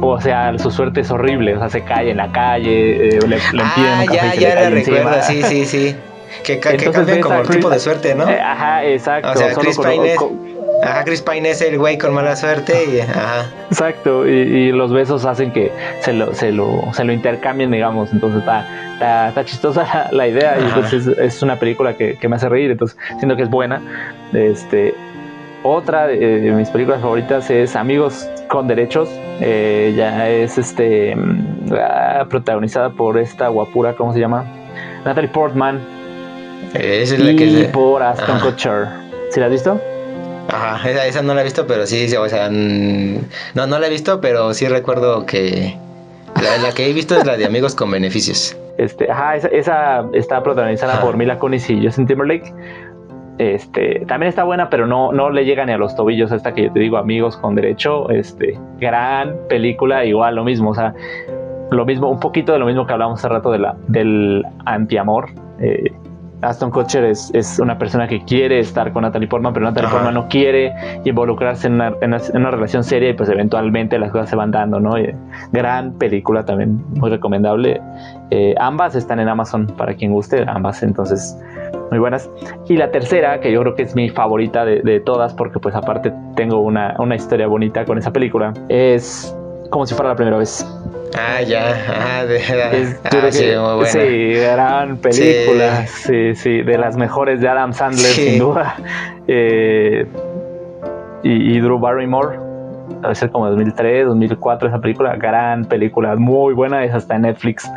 o 0.01 0.21
sea, 0.21 0.55
su 0.59 0.69
suerte 0.69 1.01
es 1.01 1.09
horrible, 1.09 1.55
o 1.55 1.59
sea, 1.59 1.69
se 1.69 1.81
cae 1.81 2.11
en 2.11 2.17
la 2.17 2.31
calle, 2.31 3.15
eh, 3.15 3.19
le, 3.21 3.37
le 3.37 3.63
ah, 3.63 4.05
ya, 4.11 4.35
ya 4.35 4.55
la 4.55 4.69
recuerdo, 4.69 5.21
sí, 5.23 5.41
sí, 5.41 5.65
sí. 5.65 5.95
que, 6.43 6.59
ca- 6.59 6.75
que 6.77 6.89
cambian 6.91 7.21
como 7.21 7.39
el 7.39 7.45
Chris- 7.47 7.57
tipo 7.57 7.69
de 7.69 7.79
suerte, 7.79 8.15
¿no? 8.15 8.27
Eh, 8.29 8.39
ajá, 8.39 8.85
exacto. 8.85 9.29
O 9.31 9.35
sea, 9.35 9.53
Chris 9.53 9.77
Pine 9.77 10.13
es, 10.13 10.19
ajá, 10.83 11.03
Chris 11.03 11.21
Pine 11.21 11.49
es 11.49 11.61
el 11.61 11.77
güey 11.77 11.97
con 11.97 12.13
mala 12.13 12.35
suerte 12.35 12.85
y 12.93 12.99
ajá. 13.01 13.45
Exacto, 13.69 14.27
y, 14.27 14.31
y 14.31 14.71
los 14.71 14.91
besos 14.93 15.25
hacen 15.25 15.51
que 15.51 15.71
se 16.01 16.13
lo, 16.13 16.33
se 16.33 16.51
lo, 16.51 16.81
se 16.93 17.03
lo 17.03 17.11
intercambien, 17.13 17.71
digamos. 17.71 18.11
Entonces 18.13 18.39
está, 18.39 18.65
está, 18.93 19.29
está 19.29 19.45
chistosa 19.45 19.83
la, 19.83 20.09
la 20.11 20.27
idea 20.27 20.57
y 20.59 20.63
entonces 20.63 21.07
es, 21.07 21.17
es 21.17 21.41
una 21.43 21.57
película 21.57 21.95
que, 21.95 22.17
que 22.17 22.27
me 22.29 22.35
hace 22.37 22.49
reír, 22.49 22.71
entonces 22.71 22.97
siento 23.17 23.35
que 23.35 23.43
es 23.43 23.49
buena. 23.49 23.81
Este, 24.33 24.93
otra 25.63 26.07
de, 26.07 26.17
de 26.39 26.51
mis 26.51 26.69
películas 26.69 27.01
favoritas 27.01 27.49
es 27.49 27.75
Amigos 27.75 28.27
con 28.47 28.67
Derechos. 28.67 29.09
Eh, 29.41 29.93
ya 29.97 30.29
es 30.29 30.57
este 30.57 31.15
mm, 31.15 31.73
ah, 31.73 32.25
protagonizada 32.29 32.89
por 32.91 33.17
esta 33.17 33.47
guapura, 33.49 33.93
¿cómo 33.93 34.13
se 34.13 34.19
llama? 34.19 34.45
Natalie 35.03 35.29
Portman 35.29 35.79
es 36.73 37.17
la 37.19 37.31
y 37.31 37.35
que 37.35 37.49
se- 37.51 37.65
por 37.69 38.01
Aston 38.03 38.35
Ajá. 38.37 38.45
Kutcher. 38.45 38.87
¿Sí 39.31 39.39
la 39.39 39.47
has 39.47 39.51
visto? 39.51 39.79
Ajá, 40.51 40.89
esa, 40.89 41.05
esa 41.05 41.21
no 41.21 41.33
la 41.35 41.41
he 41.41 41.43
visto, 41.43 41.67
pero 41.67 41.85
sí, 41.85 42.07
o 42.15 42.27
sea, 42.27 42.49
no, 42.49 43.67
no 43.67 43.79
la 43.79 43.85
he 43.87 43.89
visto, 43.89 44.19
pero 44.19 44.53
sí 44.53 44.67
recuerdo 44.67 45.25
que 45.25 45.75
la, 46.41 46.57
la 46.67 46.71
que 46.73 46.89
he 46.89 46.93
visto 46.93 47.15
es 47.15 47.25
la 47.25 47.37
de 47.37 47.45
Amigos 47.45 47.75
con 47.75 47.91
Beneficios. 47.91 48.57
Este, 48.79 49.11
ajá, 49.11 49.35
esa, 49.35 49.47
esa 49.49 50.05
está 50.13 50.41
protagonizada 50.41 50.93
Ajá. 50.93 51.01
por 51.03 51.17
Mila 51.17 51.37
Kunis 51.37 51.69
y 51.69 51.85
Justin 51.85 52.07
Timberlake. 52.07 52.51
Este, 53.37 54.03
también 54.07 54.29
está 54.29 54.43
buena, 54.43 54.69
pero 54.69 54.85
no, 54.87 55.11
no 55.13 55.29
le 55.29 55.45
llega 55.45 55.65
ni 55.65 55.71
a 55.71 55.77
los 55.77 55.95
tobillos 55.95 56.31
a 56.31 56.35
esta 56.35 56.53
que 56.53 56.63
yo 56.63 56.71
te 56.73 56.79
digo, 56.79 56.97
amigos 56.97 57.37
con 57.37 57.55
derecho. 57.55 58.09
Este, 58.09 58.57
gran 58.79 59.35
película, 59.47 60.03
igual 60.05 60.35
lo 60.35 60.43
mismo, 60.43 60.71
o 60.71 60.75
sea, 60.75 60.93
lo 61.71 61.85
mismo, 61.85 62.09
un 62.09 62.19
poquito 62.19 62.51
de 62.53 62.59
lo 62.59 62.65
mismo 62.65 62.85
que 62.87 62.93
hablábamos 62.93 63.19
hace 63.19 63.29
rato 63.29 63.51
de 63.51 63.59
la, 63.59 63.75
del 63.87 64.43
antiamor. 64.65 65.29
Eh, 65.61 65.91
Aston 66.41 66.71
Kutcher 66.71 67.03
es, 67.03 67.29
es 67.33 67.59
una 67.59 67.77
persona 67.77 68.07
que 68.07 68.23
quiere 68.23 68.59
estar 68.59 68.93
con 68.93 69.03
Natalie 69.03 69.27
Portman, 69.27 69.53
pero 69.53 69.65
Natalie 69.65 69.87
Ajá. 69.87 69.95
Portman 69.97 70.13
no 70.13 70.27
quiere 70.29 70.73
involucrarse 71.03 71.67
en 71.67 71.73
una, 71.73 71.87
en 72.01 72.13
una- 72.13 72.21
en 72.33 72.37
una 72.37 72.51
relación 72.51 72.83
seria 72.83 73.09
y 73.09 73.13
pues 73.13 73.29
eventualmente 73.29 73.99
las 73.99 74.11
cosas 74.11 74.29
se 74.29 74.35
van 74.35 74.51
dando, 74.51 74.79
¿no? 74.79 74.97
Y 74.97 75.13
gran 75.51 75.93
película 75.93 76.45
también, 76.45 76.81
muy 76.95 77.09
recomendable. 77.09 77.81
Eh, 78.31 78.55
ambas 78.59 78.95
están 78.95 79.19
en 79.19 79.27
Amazon 79.27 79.67
para 79.77 79.93
quien 79.95 80.11
guste, 80.13 80.45
ambas 80.47 80.81
entonces 80.83 81.37
muy 81.89 81.99
buenas. 81.99 82.29
Y 82.67 82.77
la 82.77 82.91
tercera, 82.91 83.39
que 83.41 83.51
yo 83.51 83.61
creo 83.61 83.75
que 83.75 83.81
es 83.83 83.95
mi 83.95 84.09
favorita 84.09 84.63
de, 84.63 84.81
de 84.81 84.99
todas, 84.99 85.33
porque 85.33 85.59
pues 85.59 85.75
aparte 85.75 86.13
tengo 86.35 86.59
una, 86.59 86.95
una 86.99 87.15
historia 87.15 87.47
bonita 87.47 87.83
con 87.85 87.97
esa 87.97 88.11
película, 88.13 88.53
es 88.69 89.35
como 89.71 89.85
si 89.85 89.93
fuera 89.95 90.09
la 90.09 90.15
primera 90.15 90.37
vez. 90.37 90.65
Ah, 91.17 91.41
ya, 91.41 91.71
ajá, 91.71 92.25
de, 92.25 92.37
Es, 92.37 92.45
yo 93.11 93.19
ah, 93.23 93.31
sí, 93.31 93.39
que- 93.39 93.57
muy 93.57 93.73
buena. 93.75 93.87
sí, 93.87 94.33
gran 94.33 94.97
película, 94.97 95.87
sí. 95.87 96.35
sí, 96.35 96.61
de 96.61 96.77
las 96.77 96.95
mejores 96.97 97.41
de 97.41 97.47
Adam 97.47 97.73
Sandler, 97.73 98.11
Sí. 98.11 98.29
sin 98.31 98.39
duda. 98.39 98.75
Eh, 99.27 100.05
y, 101.23 101.55
y 101.55 101.59
Drew 101.59 101.79
Barrymore, 101.79 102.37
debe 103.01 103.15
ser 103.15 103.29
como 103.31 103.47
2003, 103.49 104.05
2004 104.07 104.69
esa 104.69 104.79
película, 104.79 105.15
gran 105.15 105.65
película, 105.65 106.15
muy 106.15 106.53
buena, 106.53 106.83
esa 106.83 106.97
está 106.97 107.15
en 107.15 107.23
Netflix. 107.23 107.69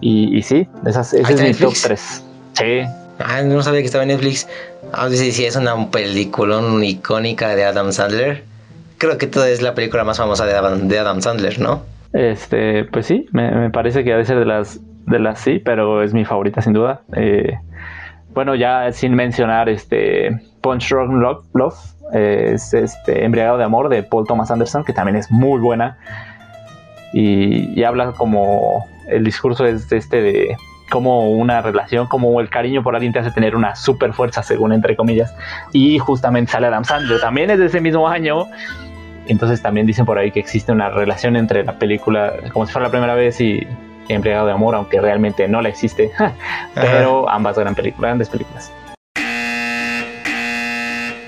Y, 0.00 0.36
y 0.36 0.42
sí, 0.42 0.66
esas, 0.86 1.12
ese 1.14 1.24
¿Ah, 1.32 1.34
es 1.34 1.40
mi 1.40 1.52
top 1.52 1.70
Netflix? 1.70 1.82
3. 1.82 2.24
Sí, 2.54 2.80
Ah, 3.18 3.42
no 3.42 3.62
sabía 3.62 3.80
que 3.80 3.86
estaba 3.86 4.02
en 4.02 4.08
Netflix. 4.08 4.48
Ah, 4.92 5.08
sí, 5.10 5.30
sí, 5.30 5.44
es 5.44 5.54
una 5.54 5.90
película 5.90 6.60
icónica 6.82 7.54
de 7.54 7.64
Adam 7.64 7.92
Sandler. 7.92 8.42
Creo 8.98 9.16
que 9.18 9.26
toda 9.28 9.48
es 9.48 9.62
la 9.62 9.74
película 9.74 10.02
más 10.02 10.18
famosa 10.18 10.44
de 10.46 10.54
Adam, 10.54 10.88
de 10.88 10.98
Adam 10.98 11.20
Sandler, 11.22 11.60
¿no? 11.60 11.82
Este, 12.12 12.84
pues 12.84 13.06
sí, 13.06 13.26
me, 13.32 13.50
me 13.50 13.70
parece 13.70 14.04
que 14.04 14.10
debe 14.10 14.24
ser 14.24 14.38
de 14.38 14.44
las, 14.44 14.80
de 15.06 15.18
las 15.18 15.40
sí, 15.40 15.58
pero 15.58 16.02
es 16.02 16.14
mi 16.14 16.24
favorita 16.24 16.60
sin 16.60 16.72
duda. 16.72 17.02
Eh, 17.16 17.58
bueno, 18.34 18.54
ya 18.54 18.90
sin 18.92 19.14
mencionar 19.14 19.68
este 19.68 20.40
Punch 20.62 20.88
Drunk 20.88 21.12
Love, 21.12 21.44
Love, 21.54 21.74
eh, 22.14 22.52
es 22.54 22.72
este 22.74 23.24
Embriagado 23.24 23.58
de 23.58 23.64
Amor 23.64 23.88
de 23.88 24.02
Paul 24.02 24.26
Thomas 24.26 24.50
Anderson, 24.50 24.84
que 24.84 24.92
también 24.92 25.16
es 25.16 25.30
muy 25.30 25.60
buena. 25.60 25.98
Y, 27.12 27.82
habla 27.84 28.12
como 28.12 28.86
el 29.08 29.24
discurso 29.24 29.66
es 29.66 29.88
de 29.90 29.98
este 29.98 30.22
de 30.22 30.56
como 30.90 31.30
una 31.30 31.60
relación, 31.62 32.06
como 32.06 32.40
el 32.40 32.48
cariño 32.48 32.82
por 32.82 32.94
alguien 32.94 33.12
te 33.12 33.18
hace 33.18 33.30
tener 33.30 33.56
una 33.56 33.74
super 33.74 34.12
fuerza, 34.12 34.42
según 34.42 34.72
entre 34.72 34.96
comillas. 34.96 35.34
Y 35.72 35.98
justamente 35.98 36.52
sale 36.52 36.66
Adam 36.66 36.84
Sandler, 36.84 37.20
también 37.20 37.50
es 37.50 37.58
de 37.58 37.66
ese 37.66 37.80
mismo 37.80 38.08
año. 38.08 38.46
Entonces 39.26 39.62
también 39.62 39.86
dicen 39.86 40.04
por 40.04 40.18
ahí 40.18 40.30
que 40.30 40.40
existe 40.40 40.72
una 40.72 40.90
relación 40.90 41.36
entre 41.36 41.64
la 41.64 41.78
película, 41.78 42.34
como 42.52 42.66
si 42.66 42.72
fuera 42.72 42.88
la 42.88 42.90
primera 42.90 43.14
vez, 43.14 43.40
y, 43.40 43.66
Embriagado 44.08 44.46
de 44.46 44.52
Amor, 44.52 44.74
aunque 44.74 45.00
realmente 45.00 45.46
no 45.48 45.62
la 45.62 45.68
existe. 45.68 46.10
Pero 46.74 47.28
ambas 47.30 47.56
gran 47.56 47.74
películas, 47.74 48.10
grandes 48.10 48.28
películas. 48.28 48.72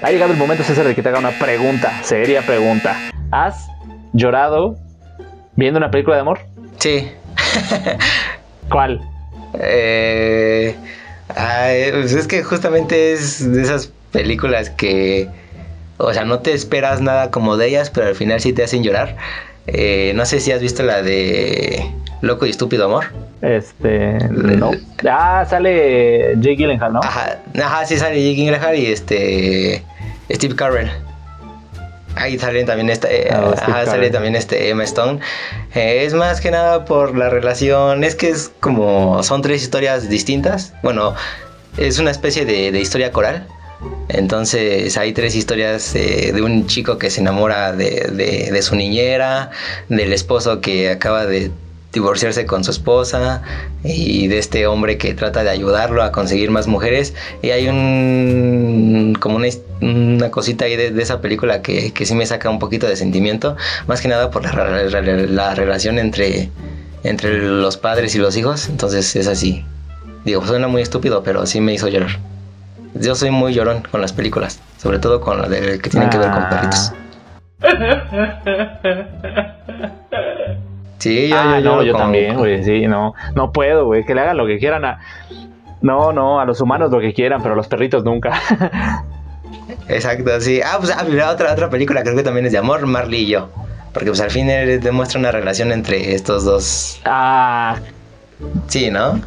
Ha 0.02 0.10
llegado 0.10 0.32
el 0.32 0.38
momento, 0.38 0.62
César, 0.64 0.84
de 0.84 0.94
que 0.94 1.02
te 1.02 1.08
haga 1.08 1.18
una 1.18 1.30
pregunta, 1.30 2.02
seria 2.02 2.42
pregunta. 2.42 2.94
¿Has 3.30 3.68
llorado 4.12 4.76
viendo 5.56 5.78
una 5.78 5.90
película 5.90 6.16
de 6.16 6.20
amor? 6.20 6.40
Sí. 6.78 7.10
¿Cuál? 8.68 9.00
Eh, 9.58 10.76
ay, 11.34 11.90
pues 11.92 12.12
es 12.12 12.26
que 12.26 12.42
justamente 12.42 13.12
es 13.12 13.50
de 13.50 13.62
esas 13.62 13.92
películas 14.12 14.68
que, 14.68 15.28
o 15.98 16.12
sea, 16.12 16.24
no 16.24 16.40
te 16.40 16.52
esperas 16.52 17.00
nada 17.00 17.30
como 17.30 17.56
de 17.56 17.68
ellas, 17.68 17.90
pero 17.90 18.06
al 18.08 18.14
final 18.14 18.40
sí 18.40 18.52
te 18.52 18.64
hacen 18.64 18.82
llorar. 18.82 19.16
Eh, 19.66 20.12
no 20.14 20.26
sé 20.26 20.40
si 20.40 20.52
has 20.52 20.60
visto 20.60 20.82
la 20.82 21.02
de 21.02 21.90
Loco 22.20 22.46
y 22.46 22.50
Estúpido 22.50 22.84
Amor. 22.86 23.06
Este, 23.42 24.18
no. 24.30 24.72
Ah, 25.08 25.44
sale 25.48 26.34
Jake 26.36 26.56
Gyllenhaal, 26.56 26.92
¿no? 26.92 27.00
Ajá, 27.00 27.38
ajá, 27.62 27.84
sí 27.86 27.96
sale 27.96 28.16
Jake 28.16 28.42
Gyllenhaal 28.42 28.76
y 28.76 28.86
este 28.86 29.82
Steve 30.30 30.56
Carell. 30.56 30.90
Ahí 32.16 32.38
salen 32.38 32.64
también 32.64 32.90
esta, 32.90 33.10
eh, 33.10 33.24
Steve 33.26 33.72
ajá, 33.72 33.86
sale 33.86 34.10
también 34.10 34.36
este 34.36 34.68
Emma 34.70 34.84
Stone. 34.84 35.18
Eh, 35.74 36.04
es 36.04 36.14
más 36.14 36.40
que 36.40 36.50
nada 36.50 36.84
por 36.84 37.16
la 37.16 37.28
relación, 37.28 38.04
es 38.04 38.14
que 38.14 38.30
es 38.30 38.52
como 38.60 39.22
son 39.22 39.42
tres 39.42 39.62
historias 39.62 40.08
distintas. 40.08 40.72
Bueno, 40.82 41.14
es 41.76 41.98
una 41.98 42.10
especie 42.10 42.44
de, 42.44 42.70
de 42.70 42.80
historia 42.80 43.10
coral. 43.10 43.46
Entonces 44.08 44.96
hay 44.96 45.12
tres 45.12 45.34
historias 45.34 45.92
de 45.94 46.40
un 46.42 46.66
chico 46.66 46.98
que 46.98 47.10
se 47.10 47.20
enamora 47.20 47.72
de, 47.72 48.58
su 48.62 48.76
niñera, 48.76 49.50
del 49.88 50.12
esposo 50.12 50.60
que 50.60 50.90
acaba 50.90 51.26
de 51.26 51.50
divorciarse 51.92 52.44
con 52.44 52.64
su 52.64 52.72
esposa 52.72 53.42
y 53.84 54.26
de 54.26 54.38
este 54.38 54.66
hombre 54.66 54.98
que 54.98 55.14
trata 55.14 55.44
de 55.44 55.50
ayudarlo 55.50 56.02
a 56.02 56.12
conseguir 56.12 56.50
más 56.50 56.66
mujeres. 56.66 57.14
Y 57.40 57.50
hay 57.50 57.68
un 57.68 59.16
como 59.20 59.36
una, 59.36 59.48
una 59.80 60.30
cosita 60.30 60.64
ahí 60.66 60.76
de, 60.76 61.02
esa 61.02 61.20
película 61.20 61.62
que, 61.62 61.92
que 61.92 62.04
sí 62.04 62.14
me 62.14 62.26
saca 62.26 62.50
un 62.50 62.58
poquito 62.58 62.86
de 62.86 62.96
sentimiento, 62.96 63.56
más 63.86 64.00
que 64.00 64.08
nada 64.08 64.30
por 64.30 64.44
la 64.44 65.54
relación 65.54 65.98
entre, 65.98 66.50
entre 67.04 67.38
los 67.38 67.76
padres 67.76 68.14
y 68.14 68.18
los 68.18 68.36
hijos. 68.36 68.68
Entonces 68.68 69.14
es 69.16 69.28
así. 69.28 69.64
Digo, 70.24 70.44
suena 70.46 70.68
muy 70.68 70.82
estúpido, 70.82 71.22
pero 71.22 71.46
sí 71.46 71.60
me 71.60 71.74
hizo 71.74 71.88
llorar. 71.88 72.18
Yo 72.94 73.14
soy 73.14 73.30
muy 73.30 73.52
llorón 73.54 73.82
con 73.90 74.00
las 74.00 74.12
películas, 74.12 74.60
sobre 74.78 74.98
todo 74.98 75.20
con 75.20 75.40
las 75.40 75.50
de- 75.50 75.80
que 75.80 75.90
tienen 75.90 76.10
que 76.10 76.18
ver 76.18 76.30
con 76.30 76.48
perritos. 76.48 76.92
Sí, 80.98 81.28
yo, 81.28 81.36
Ah, 81.36 81.44
yo, 81.44 81.50
no, 81.56 81.60
lloro 81.60 81.82
yo 81.82 81.92
con- 81.92 82.00
también, 82.02 82.36
güey, 82.38 82.64
sí, 82.64 82.86
no, 82.86 83.14
no 83.34 83.52
puedo, 83.52 83.84
güey, 83.86 84.04
que 84.06 84.14
le 84.14 84.20
hagan 84.22 84.36
lo 84.36 84.46
que 84.46 84.58
quieran 84.58 84.84
a... 84.84 85.00
No, 85.82 86.12
no, 86.12 86.40
a 86.40 86.46
los 86.46 86.60
humanos 86.62 86.90
lo 86.90 86.98
que 87.00 87.12
quieran, 87.12 87.42
pero 87.42 87.52
a 87.52 87.56
los 87.56 87.68
perritos 87.68 88.04
nunca. 88.04 88.32
Exacto, 89.88 90.40
sí. 90.40 90.60
Ah, 90.64 90.76
pues 90.78 90.90
ah, 90.96 91.04
mira, 91.06 91.30
otra, 91.30 91.52
otra 91.52 91.68
película 91.68 92.02
creo 92.02 92.16
que 92.16 92.22
también 92.22 92.46
es 92.46 92.52
de 92.52 92.58
amor, 92.58 92.86
Marley 92.86 93.24
y 93.24 93.26
yo. 93.26 93.50
Porque 93.92 94.08
pues 94.08 94.20
al 94.22 94.30
fin 94.30 94.48
él 94.48 94.80
demuestra 94.80 95.20
una 95.20 95.30
relación 95.30 95.72
entre 95.72 96.14
estos 96.14 96.44
dos. 96.44 97.00
ah, 97.04 97.76
Sí, 98.68 98.90
¿no? 98.90 99.20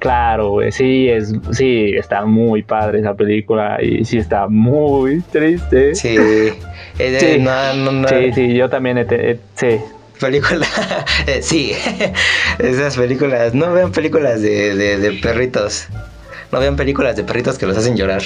Claro, 0.00 0.48
güey, 0.50 0.72
sí, 0.72 1.08
es, 1.08 1.32
sí, 1.52 1.92
está 1.96 2.24
muy 2.26 2.62
padre 2.64 2.98
esa 2.98 3.14
película 3.14 3.78
y 3.80 4.04
sí 4.04 4.18
está 4.18 4.48
muy 4.48 5.20
triste. 5.22 5.94
Sí. 5.94 6.16
Eh, 6.98 7.16
Sí. 7.18 7.38
No, 7.40 7.72
no, 7.74 7.92
no. 7.92 8.08
Sí, 8.08 8.32
sí, 8.34 8.54
yo 8.54 8.68
también, 8.68 8.98
he 8.98 9.04
te- 9.06 9.38
sí, 9.54 9.78
Película. 10.20 10.66
eh, 11.26 11.40
sí. 11.40 11.72
Esas 12.58 12.96
películas. 12.96 13.54
No 13.54 13.72
vean 13.72 13.90
películas 13.90 14.42
de, 14.42 14.74
de, 14.74 14.98
de 14.98 15.12
perritos. 15.12 15.88
No 16.52 16.60
vean 16.60 16.76
películas 16.76 17.16
de 17.16 17.24
perritos 17.24 17.56
que 17.56 17.64
los 17.66 17.78
hacen 17.78 17.96
llorar. 17.96 18.20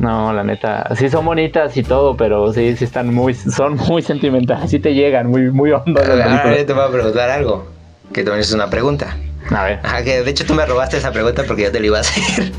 no, 0.00 0.32
la 0.32 0.42
neta, 0.42 0.88
sí 0.96 1.08
son 1.08 1.24
bonitas 1.24 1.76
y 1.76 1.84
todo, 1.84 2.16
pero 2.16 2.52
sí, 2.52 2.74
sí 2.76 2.84
están 2.84 3.14
muy, 3.14 3.34
son 3.34 3.76
muy 3.76 4.02
sentimentales, 4.02 4.70
sí 4.70 4.80
te 4.80 4.92
llegan 4.92 5.28
muy, 5.28 5.50
muy 5.52 5.70
hondo 5.70 6.00
Ahora 6.00 6.56
te 6.66 6.72
voy 6.72 6.84
a 6.84 6.90
preguntar 6.90 7.30
algo. 7.30 7.66
Que 8.12 8.24
también 8.24 8.40
es 8.40 8.52
una 8.52 8.68
pregunta. 8.68 9.16
A 9.48 9.64
ver, 9.64 9.80
Ajá, 9.82 10.04
que 10.04 10.22
de 10.22 10.30
hecho 10.30 10.44
tú 10.44 10.54
me 10.54 10.64
robaste 10.66 10.98
esa 10.98 11.12
pregunta 11.12 11.44
porque 11.46 11.62
yo 11.64 11.72
te 11.72 11.80
la 11.80 11.86
iba 11.86 11.98
a 11.98 12.00
hacer. 12.02 12.52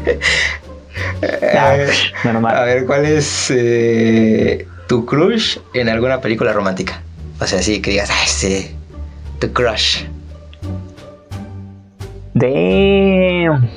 Ah, 1.55 1.73
a, 2.23 2.63
ver, 2.65 2.83
a 2.83 2.85
¿cuál 2.85 3.05
es 3.05 3.51
eh, 3.55 4.67
tu 4.87 5.05
crush 5.05 5.57
en 5.73 5.89
alguna 5.89 6.19
película 6.19 6.51
romántica? 6.53 7.01
O 7.39 7.47
sea, 7.47 7.61
sí, 7.61 7.81
que 7.81 7.91
digas, 7.91 8.09
ay, 8.11 8.27
sí, 8.27 8.75
tu 9.39 9.51
crush. 9.53 10.03
Damn. 12.33 13.69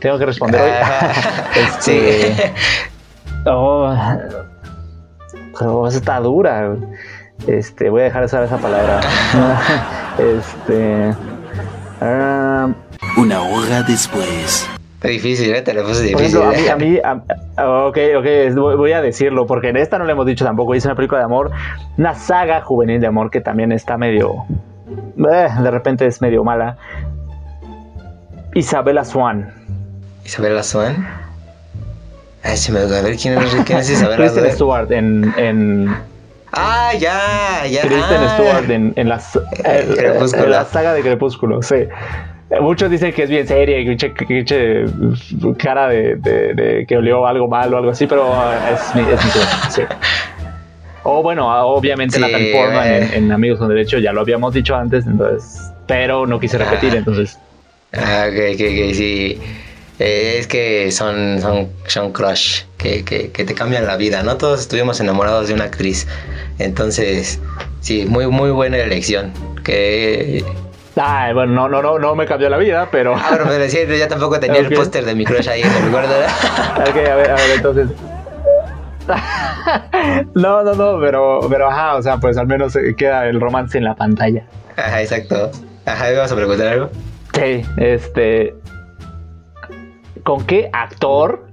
Tengo 0.00 0.18
que 0.18 0.26
responder 0.26 0.60
hoy. 0.60 0.70
sí. 1.80 1.98
Este, 1.98 2.52
oh, 3.46 3.94
oh, 5.60 5.88
esa 5.88 5.98
está 5.98 6.20
dura. 6.20 6.76
Este, 7.46 7.90
voy 7.90 8.02
a 8.02 8.04
dejar 8.04 8.22
de 8.22 8.26
usar 8.26 8.44
esa 8.44 8.58
palabra. 8.58 9.00
este. 10.18 11.14
Ah, 12.00 12.68
Una 13.16 13.42
hora 13.42 13.82
después. 13.82 14.68
Está 14.96 15.08
difícil, 15.08 15.54
¿eh? 15.54 15.62
Te 15.62 15.74
lo 15.74 15.82
puse 15.86 16.10
por 16.12 16.20
difícil. 16.22 16.40
ejemplo, 16.40 16.72
a 16.72 16.76
mí, 16.76 16.98
a 17.08 17.14
mí, 17.14 17.22
a- 17.56 17.86
ok, 17.86 17.98
ok, 18.18 18.24
es- 18.26 18.54
voy 18.54 18.92
a 18.92 19.02
decirlo, 19.02 19.46
porque 19.46 19.68
en 19.68 19.76
esta 19.76 19.98
no 19.98 20.04
le 20.06 20.12
hemos 20.12 20.24
dicho 20.26 20.44
tampoco. 20.44 20.74
Hice 20.74 20.88
una 20.88 20.94
película 20.94 21.18
de 21.18 21.24
amor, 21.26 21.50
una 21.98 22.14
saga 22.14 22.62
juvenil 22.62 23.00
de 23.00 23.06
amor 23.06 23.30
que 23.30 23.40
también 23.40 23.72
está 23.72 23.96
medio. 23.98 24.44
eh, 25.18 25.48
de 25.62 25.70
repente 25.70 26.06
es 26.06 26.20
medio 26.22 26.44
mala. 26.44 26.76
Isabella 28.54 29.04
Swan. 29.04 29.52
Isabela 30.24 30.62
Swan. 30.62 31.06
Ay, 32.42 32.56
se 32.56 32.72
me 32.72 32.80
a 32.80 32.84
ver 32.86 33.16
quién 33.16 33.36
es, 33.38 33.54
quién 33.66 33.78
es 33.78 33.90
Isabela 33.90 34.16
Kristen 34.32 34.44
Swan. 34.44 34.54
Stewart 34.86 34.92
en, 34.92 35.34
en 35.36 35.96
Ah, 36.56 36.92
ya, 36.98 37.66
ya. 37.68 37.82
Kristen 37.82 38.22
ah. 38.22 38.34
Stewart 38.34 38.70
en, 38.70 38.92
en 38.96 39.08
la, 39.08 39.20
en 39.64 40.50
la 40.50 40.64
saga 40.64 40.92
de 40.94 41.02
Crepúsculo, 41.02 41.62
sí. 41.62 41.86
Muchos 42.60 42.90
dicen 42.90 43.12
que 43.12 43.24
es 43.24 43.30
bien 43.30 43.46
seria 43.46 43.78
y 43.80 43.96
que 43.96 44.38
eche 44.38 44.84
cara 45.58 45.88
de, 45.88 46.14
de- 46.16 46.54
de 46.54 46.86
que 46.86 46.96
olió 46.96 47.26
algo 47.26 47.48
mal 47.48 47.74
o 47.74 47.76
algo 47.78 47.90
así, 47.90 48.06
pero 48.06 48.24
eh, 48.32 48.56
es 48.72 48.94
mi, 48.94 49.00
es 49.02 49.24
mi 49.24 49.30
turno, 49.32 49.48
sí. 49.68 49.82
O 51.02 51.22
bueno, 51.22 51.46
obviamente 51.66 52.16
Sí, 52.16 52.20
Natalie 52.20 52.52
Portman 52.52 52.86
en, 52.86 53.02
eh. 53.02 53.10
en 53.14 53.32
Amigos 53.32 53.58
con 53.58 53.68
Derecho 53.68 53.98
ya 53.98 54.12
lo 54.12 54.20
habíamos 54.20 54.54
dicho 54.54 54.76
antes, 54.76 55.06
entonces, 55.06 55.72
pero 55.86 56.26
no 56.26 56.38
quise 56.38 56.56
repetir, 56.58 56.92
Ah. 56.94 56.98
entonces. 56.98 57.38
Ah, 57.92 58.26
ok, 58.28 58.34
ok, 58.54 58.60
ok, 58.60 58.94
sí. 58.94 59.40
Eh, 59.98 60.36
es 60.38 60.46
que 60.46 60.92
son, 60.92 61.40
son, 61.40 61.68
son 61.86 62.12
crush 62.12 62.64
que, 62.76 63.04
que, 63.04 63.30
que 63.30 63.44
te 63.44 63.54
cambian 63.54 63.86
la 63.86 63.96
vida, 63.96 64.22
¿no? 64.22 64.36
Todos 64.36 64.60
estuvimos 64.60 65.00
enamorados 65.00 65.48
de 65.48 65.54
una 65.54 65.64
actriz. 65.64 66.06
Entonces, 66.58 67.40
sí, 67.80 68.04
muy, 68.06 68.26
muy 68.26 68.50
buena 68.50 68.76
elección. 68.78 69.32
Que. 69.64 70.44
Ah, 70.96 71.30
bueno, 71.34 71.52
no, 71.52 71.68
no, 71.68 71.82
no, 71.82 71.98
no 71.98 72.14
me 72.14 72.26
cambió 72.26 72.48
la 72.48 72.58
vida, 72.58 72.88
pero. 72.90 73.14
Ah, 73.16 73.38
pero 73.46 73.68
sí, 73.68 73.78
yo 73.98 74.08
tampoco 74.08 74.38
tenía 74.38 74.60
el 74.60 74.72
póster 74.72 75.04
de 75.04 75.14
mi 75.14 75.24
crush 75.24 75.48
ahí, 75.48 75.62
¿me 75.62 75.80
recuerdas? 75.86 76.32
Ok, 76.88 76.96
a 76.96 77.14
ver, 77.16 77.30
a 77.30 77.34
ver, 77.34 77.50
entonces. 77.54 77.88
no, 80.34 80.62
no, 80.62 80.74
no, 80.74 81.00
pero, 81.00 81.40
pero 81.48 81.68
ajá, 81.68 81.96
o 81.96 82.02
sea, 82.02 82.18
pues 82.18 82.36
al 82.36 82.46
menos 82.46 82.76
eh, 82.76 82.94
queda 82.96 83.26
el 83.28 83.40
romance 83.40 83.78
en 83.78 83.84
la 83.84 83.94
pantalla. 83.94 84.46
Ajá, 84.76 85.00
exacto. 85.02 85.50
Ajá, 85.84 86.06
¿me 86.06 86.16
vas 86.16 86.32
a 86.32 86.36
preguntar 86.36 86.66
algo? 86.68 86.90
Sí, 87.32 87.62
este. 87.76 88.54
¿Con 90.26 90.44
qué 90.44 90.68
actor, 90.72 91.46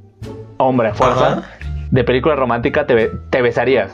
hombre 0.58 0.96
fuerza, 0.96 1.28
Ajá. 1.28 1.44
de 1.92 2.04
película 2.04 2.36
romántica 2.36 2.88
te, 2.88 2.96
be- 2.96 3.12
te 3.30 3.44
besarías? 3.44 3.92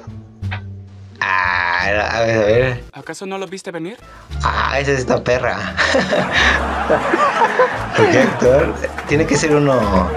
Ah, 1.20 1.82
a 1.82 1.86
ver, 1.90 2.00
a 2.00 2.20
ver. 2.46 2.84
¿Acaso 2.94 3.26
no 3.26 3.38
lo 3.38 3.46
viste 3.46 3.72
venir? 3.72 3.98
Ah, 4.42 4.80
esa 4.80 4.94
es 4.94 5.00
esta 5.00 5.22
perra. 5.22 5.58
¿Por 7.98 8.10
qué 8.10 8.20
actor? 8.20 8.74
Tiene 9.10 9.26
que 9.26 9.36
ser 9.36 9.54
uno. 9.54 10.08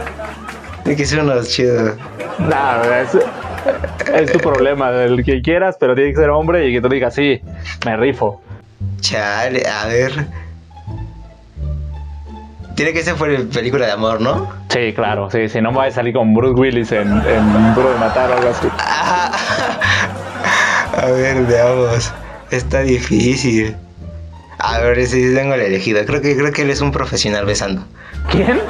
Tiene 0.84 0.96
que 0.96 1.06
ser 1.06 1.24
uno 1.24 1.42
chido. 1.42 1.96
No, 2.38 2.84
es, 2.94 3.18
es 4.14 4.30
tu 4.32 4.38
problema, 4.38 4.90
el 4.90 5.24
que 5.24 5.42
quieras, 5.42 5.76
pero 5.80 5.96
tiene 5.96 6.10
que 6.10 6.16
ser 6.18 6.30
hombre 6.30 6.68
y 6.68 6.72
que 6.74 6.80
tú 6.80 6.88
digas, 6.88 7.16
sí, 7.16 7.40
me 7.84 7.96
rifo. 7.96 8.40
Chale, 9.00 9.64
a 9.68 9.86
ver. 9.88 10.28
Tiene 12.74 12.92
que 12.92 13.02
ser 13.02 13.14
película 13.52 13.86
de 13.86 13.92
amor, 13.92 14.20
¿no? 14.20 14.50
Sí, 14.68 14.92
claro, 14.94 15.30
sí, 15.30 15.48
si 15.48 15.60
no 15.60 15.70
me 15.70 15.78
voy 15.78 15.86
a 15.88 15.90
salir 15.90 16.14
con 16.14 16.32
Bruce 16.34 16.58
Willis 16.58 16.92
en, 16.92 17.08
en 17.08 17.74
Duro 17.74 17.92
de 17.92 17.98
Matar 17.98 18.30
o 18.30 18.34
algo 18.34 18.48
así. 18.50 18.68
A 20.94 21.06
ver, 21.06 21.42
veamos. 21.46 22.12
Está 22.50 22.80
difícil. 22.82 23.76
A 24.58 24.78
ver 24.80 25.06
si 25.06 25.34
tengo 25.34 25.54
el 25.54 25.62
elegido. 25.62 26.04
Creo 26.04 26.20
que 26.20 26.36
creo 26.36 26.52
que 26.52 26.62
él 26.62 26.70
es 26.70 26.80
un 26.80 26.92
profesional 26.92 27.44
besando. 27.46 27.82
¿Quién? 28.30 28.60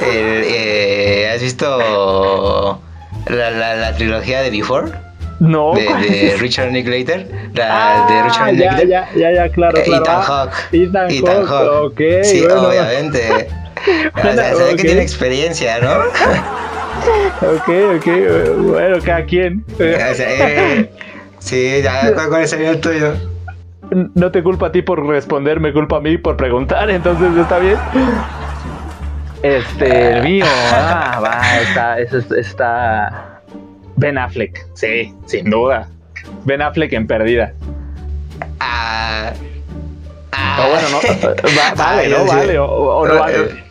El, 0.00 0.44
eh, 0.46 1.30
¿Has 1.34 1.42
visto 1.42 2.80
la, 3.26 3.50
la, 3.50 3.74
la 3.74 3.94
trilogía 3.96 4.40
de 4.40 4.50
Before? 4.50 4.92
No. 5.40 5.74
De, 5.74 5.84
¿cuál 5.86 6.02
de? 6.02 6.36
Richard 6.38 6.70
Linklater. 6.72 7.39
La 7.54 8.06
de 8.08 8.22
Richard 8.22 8.42
Ah, 8.42 8.52
ya, 8.52 8.52
Linklater. 8.52 8.88
ya, 8.88 9.08
ya, 9.16 9.32
ya, 9.32 9.48
claro, 9.52 9.78
Eh, 9.78 9.82
claro. 9.84 10.02
Ethan 10.04 10.16
Ah, 10.16 10.22
Hawke. 10.22 10.54
Ethan, 10.72 11.10
Ethan 11.10 11.46
Hawke, 11.46 11.48
Hawke. 11.48 12.18
ok. 12.20 12.24
Sí, 12.24 12.40
bueno. 12.42 12.68
obviamente. 12.68 13.48
O 14.14 14.20
sea, 14.22 14.54
se 14.54 14.62
ve 14.62 14.70
Ok. 14.72 14.76
que 14.76 14.82
tiene 14.84 15.02
experiencia, 15.02 15.80
¿no? 15.80 15.90
Ok, 17.40 17.68
ok, 17.96 18.06
bueno, 18.72 18.98
cada 19.02 19.24
quien. 19.24 19.64
O 19.72 19.76
sea, 19.78 20.12
eh, 20.12 20.90
sí, 21.38 21.80
ya, 21.82 22.12
¿cuál, 22.28 22.46
sería 22.46 22.70
el 22.70 22.80
tuyo? 22.80 23.14
No 24.14 24.30
te 24.30 24.42
culpa 24.42 24.66
a 24.66 24.72
ti 24.72 24.82
por 24.82 25.04
responder, 25.06 25.58
me 25.60 25.72
culpa 25.72 25.96
a 25.96 26.00
mí 26.00 26.18
por 26.18 26.36
preguntar, 26.36 26.90
entonces 26.90 27.34
está 27.38 27.58
bien. 27.58 27.78
Este, 29.42 30.12
el 30.18 30.22
mío, 30.24 30.44
ah, 30.72 31.20
va, 31.24 31.60
está, 31.60 31.98
está 32.38 33.40
Ben 33.96 34.18
Affleck, 34.18 34.66
sí, 34.74 35.14
sin 35.26 35.48
duda. 35.48 35.88
Ben 36.44 36.62
Affleck 36.62 36.92
en 36.92 37.06
perdida. 37.06 37.52
Ah. 38.60 39.32
O 40.32 40.68
bueno, 40.70 40.88
no, 40.90 40.98
va- 41.58 41.74
vale, 41.74 42.08
¿no? 42.08 42.24
Vale, 42.24 42.58
o, 42.58 42.66
o 42.66 43.06
no 43.08 43.18
vale. 43.18 43.64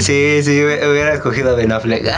Sí, 0.00 0.40
sí, 0.42 0.62
hubiera 0.62 1.14
escogido 1.14 1.50
a 1.50 1.54
Ben 1.54 1.72
Affleck. 1.72 2.04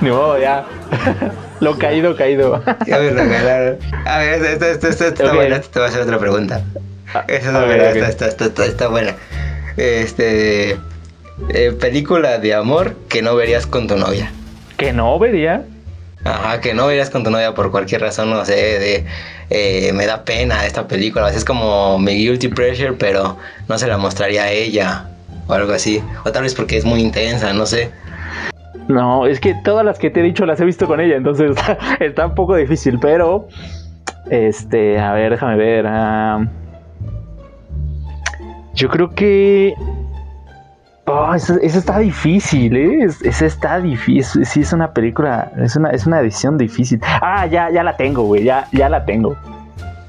Ni 0.00 0.10
modo, 0.10 0.38
ya. 0.38 0.64
Lo 1.60 1.78
caído, 1.78 2.16
caído. 2.16 2.62
Ya 2.86 2.98
me 2.98 3.10
regalaron. 3.10 3.78
A 4.04 4.18
ver, 4.18 4.42
esta, 4.44 4.50
esta, 4.52 4.68
esta, 4.70 4.88
esta 4.88 5.06
está 5.08 5.26
Ok. 5.26 5.34
buena, 5.34 5.60
te 5.60 5.78
voy 5.78 5.86
a 5.86 5.90
hacer 5.90 6.02
otra 6.02 6.18
pregunta. 6.18 6.60
Esta 7.28 7.36
está 7.48 7.60
ok, 7.60 7.66
buena, 7.66 7.84
ok. 7.84 7.96
esta, 7.96 8.08
esta, 8.08 8.26
esta, 8.28 8.44
esta 8.46 8.64
está 8.66 8.88
buena. 8.88 9.14
Este. 9.76 10.76
eh, 11.50 11.72
película 11.80 12.38
de 12.38 12.54
amor 12.54 12.94
que 13.08 13.22
no 13.22 13.36
verías 13.36 13.66
con 13.66 13.86
tu 13.86 13.96
novia. 13.96 14.30
Que 14.76 14.92
no 14.92 15.18
vería. 15.18 15.62
Ajá, 16.24 16.60
que 16.60 16.72
no 16.72 16.86
verías 16.86 17.10
con 17.10 17.24
tu 17.24 17.30
novia 17.30 17.52
por 17.54 17.70
cualquier 17.70 18.00
razón, 18.00 18.30
no 18.30 18.44
sé, 18.44 18.54
de 18.54 19.04
eh, 19.50 19.92
me 19.92 20.06
da 20.06 20.24
pena 20.24 20.64
esta 20.66 20.86
película, 20.86 21.28
es 21.30 21.44
como 21.44 21.98
mi 21.98 22.14
guilty 22.14 22.48
pleasure, 22.48 22.92
pero 22.92 23.36
no 23.68 23.78
se 23.78 23.88
la 23.88 23.98
mostraría 23.98 24.44
a 24.44 24.50
ella 24.50 25.06
o 25.48 25.52
algo 25.52 25.72
así, 25.72 26.02
o 26.24 26.30
tal 26.30 26.44
vez 26.44 26.54
porque 26.54 26.76
es 26.76 26.84
muy 26.84 27.00
intensa, 27.00 27.52
no 27.52 27.66
sé. 27.66 27.90
No, 28.88 29.26
es 29.26 29.40
que 29.40 29.54
todas 29.64 29.84
las 29.84 29.98
que 29.98 30.10
te 30.10 30.20
he 30.20 30.22
dicho 30.22 30.46
las 30.46 30.60
he 30.60 30.64
visto 30.64 30.86
con 30.86 31.00
ella, 31.00 31.16
entonces 31.16 31.50
está, 31.50 31.78
está 32.00 32.26
un 32.26 32.34
poco 32.34 32.54
difícil, 32.54 32.98
pero 33.00 33.48
este, 34.30 34.98
a 34.98 35.12
ver, 35.12 35.32
déjame 35.32 35.56
ver. 35.56 35.86
ah, 35.88 36.46
yo 38.74 38.88
creo 38.88 39.10
que 39.10 39.74
Oh, 41.14 41.34
eso, 41.34 41.54
eso 41.60 41.78
está 41.78 41.98
difícil, 41.98 42.76
¿eh? 42.76 43.04
Es- 43.04 43.22
Eso 43.22 43.44
está 43.46 43.78
difícil. 43.80 44.44
Sí, 44.46 44.60
es 44.60 44.72
una 44.72 44.92
película, 44.92 45.50
es 45.58 45.76
una, 45.76 45.90
es 45.90 46.06
una 46.06 46.20
edición 46.20 46.56
difícil. 46.58 47.00
Ah, 47.20 47.46
ya, 47.46 47.70
ya 47.70 47.82
la 47.82 47.96
tengo, 47.96 48.22
güey, 48.22 48.44
ya, 48.44 48.66
ya 48.72 48.88
la 48.88 49.04
tengo. 49.04 49.36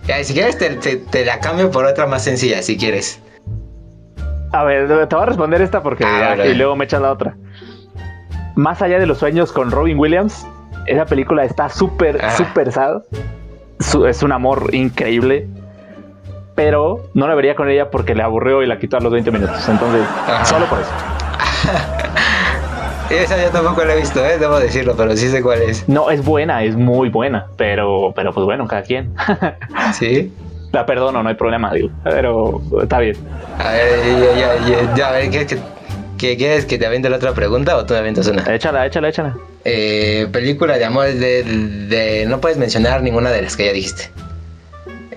Ya, 0.08 0.24
si 0.24 0.34
quieres 0.34 0.58
te, 0.58 0.70
te- 0.76 0.98
te 0.98 1.26
la 1.26 1.40
cambio 1.40 1.72
por 1.72 1.86
otra 1.86 2.06
más 2.08 2.24
sencilla, 2.24 2.62
si 2.62 2.78
quieres. 2.78 3.22
A 4.52 4.64
ver, 4.64 4.88
te 4.88 5.16
voy 5.16 5.24
a 5.24 5.26
responder 5.26 5.62
esta 5.62 5.82
porque 5.82 6.04
Ah, 6.06 6.36
ya, 6.38 6.46
y 6.46 6.56
luego 6.56 6.76
me 6.76 6.86
echas 6.86 7.02
la 7.02 7.12
otra. 7.12 7.36
Más 8.56 8.82
allá 8.82 9.00
de 9.00 9.06
los 9.08 9.18
sueños 9.18 9.52
con 9.52 9.72
Robin 9.72 9.98
Williams, 9.98 10.46
esa 10.86 11.06
película 11.06 11.44
está 11.44 11.70
súper, 11.70 12.20
Ah. 12.24 12.32
súper 12.32 12.72
sad. 12.72 13.02
Su- 13.80 14.06
es 14.06 14.22
un 14.24 14.32
amor 14.32 14.70
increíble. 14.74 15.48
Pero 16.56 17.10
no 17.14 17.28
la 17.28 17.36
vería 17.36 17.56
con 17.56 17.70
ella 17.70 17.90
porque 17.90 18.14
le 18.16 18.24
aburrió 18.24 18.62
y 18.64 18.68
la 18.68 18.78
quitó 18.80 18.98
a 18.98 19.00
los 19.00 19.12
20 19.12 19.32
minutos. 19.32 19.68
Entonces, 19.68 20.02
Ajá. 20.28 20.46
solo 20.46 20.66
por 20.68 20.80
eso. 20.80 20.90
Esa 23.10 23.42
yo 23.42 23.50
tampoco 23.50 23.84
la 23.84 23.94
he 23.94 23.98
visto, 23.98 24.26
¿eh? 24.26 24.38
debo 24.40 24.60
decirlo, 24.60 24.96
pero 24.98 25.16
sí 25.16 25.30
sé 25.30 25.42
cuál 25.42 25.62
es. 25.62 25.88
No, 25.88 26.10
es 26.10 26.24
buena, 26.24 26.64
es 26.64 26.76
muy 26.76 27.10
buena. 27.10 27.48
Pero, 27.58 28.12
pero 28.16 28.34
pues 28.34 28.46
bueno, 28.46 28.68
cada 28.68 28.82
quien. 28.84 29.14
¿Sí? 29.94 30.32
la 30.72 30.88
perdono, 30.88 31.22
no 31.22 31.30
hay 31.30 31.36
problema, 31.36 31.72
digo. 31.72 31.90
Pero 32.04 32.60
está 32.82 32.98
bien. 32.98 33.16
A 33.60 33.72
ver, 33.74 34.00
ya, 34.20 34.34
ya, 34.58 34.68
ya, 34.68 34.96
ya, 34.96 35.08
a 35.10 35.12
ver, 35.12 35.30
¿quieres 35.30 35.48
que, 35.48 35.60
que- 36.18 36.36
¿quieres 36.38 36.66
que 36.66 36.80
te 36.80 36.88
aviente 36.88 37.12
la 37.12 37.18
otra 37.18 37.34
pregunta 37.34 37.78
o 37.78 37.86
tú 37.86 37.94
me 37.94 38.00
avientas 38.00 38.26
una? 38.28 38.42
Échala, 38.52 38.84
échala, 38.88 39.10
échala. 39.10 39.36
Eh, 39.66 40.28
película 40.32 40.80
de 40.80 40.86
amor 40.86 41.06
de, 41.06 41.44
de- 41.44 42.26
No 42.28 42.42
puedes 42.42 42.58
mencionar 42.58 43.04
ninguna 43.04 43.30
de 43.30 43.44
las 43.44 43.56
que 43.56 43.66
ya 43.68 43.74
dijiste. 43.74 44.10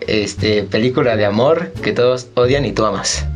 Este, 0.06 0.62
película 0.62 1.16
de 1.16 1.26
amor 1.26 1.72
que 1.82 1.92
todos 1.92 2.28
odian 2.34 2.64
y 2.64 2.72
tú 2.72 2.84
amas. 2.86 3.26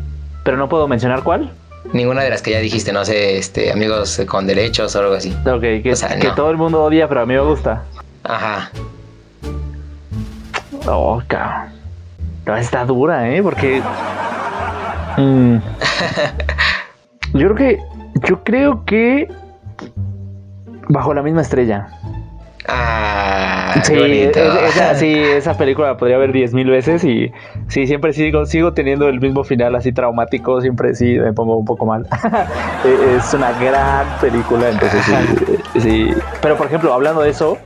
Pero 0.44 0.56
no 0.56 0.68
puedo 0.68 0.87
mencionar 0.88 1.22
cuál. 1.22 1.52
Ninguna 1.92 2.22
de 2.22 2.30
las 2.30 2.42
que 2.42 2.52
ya 2.52 2.61
dijiste, 2.61 2.92
no 2.92 3.04
sé, 3.04 3.38
este, 3.38 3.72
amigos 3.72 4.20
con 4.28 4.46
derechos 4.46 4.94
o 4.94 5.00
algo 5.00 5.14
así. 5.14 5.35
Ok, 5.46 5.83
que, 5.83 5.90
O 5.92 5.96
sea, 5.96 6.18
que 6.18 6.28
no. 6.28 6.35
todo 6.35 6.50
el 6.50 6.56
mundo 6.56 6.83
odia, 6.85 7.09
pero 7.09 7.22
a 7.22 7.26
mí 7.26 7.35
me 7.35 7.40
gusta. 7.40 7.83
Ajá. 8.22 8.70
Oh, 10.87 11.20
cabrón. 11.26 11.70
No, 12.46 12.56
está 12.56 12.85
dura, 12.85 13.28
¿eh? 13.35 13.42
Porque 13.42 13.83
Mm. 15.16 15.56
yo 17.35 17.48
creo 17.48 17.54
que. 17.54 17.78
Yo 18.28 18.44
creo 18.44 18.85
que. 18.85 19.28
Bajo 20.88 21.12
la 21.14 21.22
misma 21.22 21.42
estrella. 21.42 21.88
Ah, 22.72 23.80
Sí, 23.85 23.94
es- 23.94 24.37
esa, 24.37 24.94
sí, 24.94 25.12
esa 25.14 25.56
película 25.56 25.88
la 25.88 25.96
podría 25.96 26.18
ver 26.18 26.33
diez 26.33 26.52
mil 26.54 26.68
veces 26.68 27.04
y 27.04 27.30
sí, 27.68 27.87
siempre 27.87 28.12
sigo, 28.12 28.44
sigo 28.46 28.72
teniendo 28.72 29.09
el 29.09 29.20
mismo 29.20 29.44
final 29.44 29.74
así 29.76 29.92
traumático, 29.92 30.61
siempre 30.61 30.94
sí 30.94 31.18
me 31.18 31.33
pongo 31.33 31.56
un 31.56 31.64
poco 31.64 31.87
mal. 31.87 32.06
Eh, 32.85 33.16
es 33.18 33.35
una 33.35 33.52
gran 33.52 34.06
película, 34.22 34.70
entonces 34.70 35.04
sí, 35.04 35.80
sí. 35.80 36.09
Pero 36.40 36.56
por 36.56 36.66
ejemplo, 36.66 36.94
hablando 36.94 37.20
de 37.20 37.28
eso, 37.28 37.59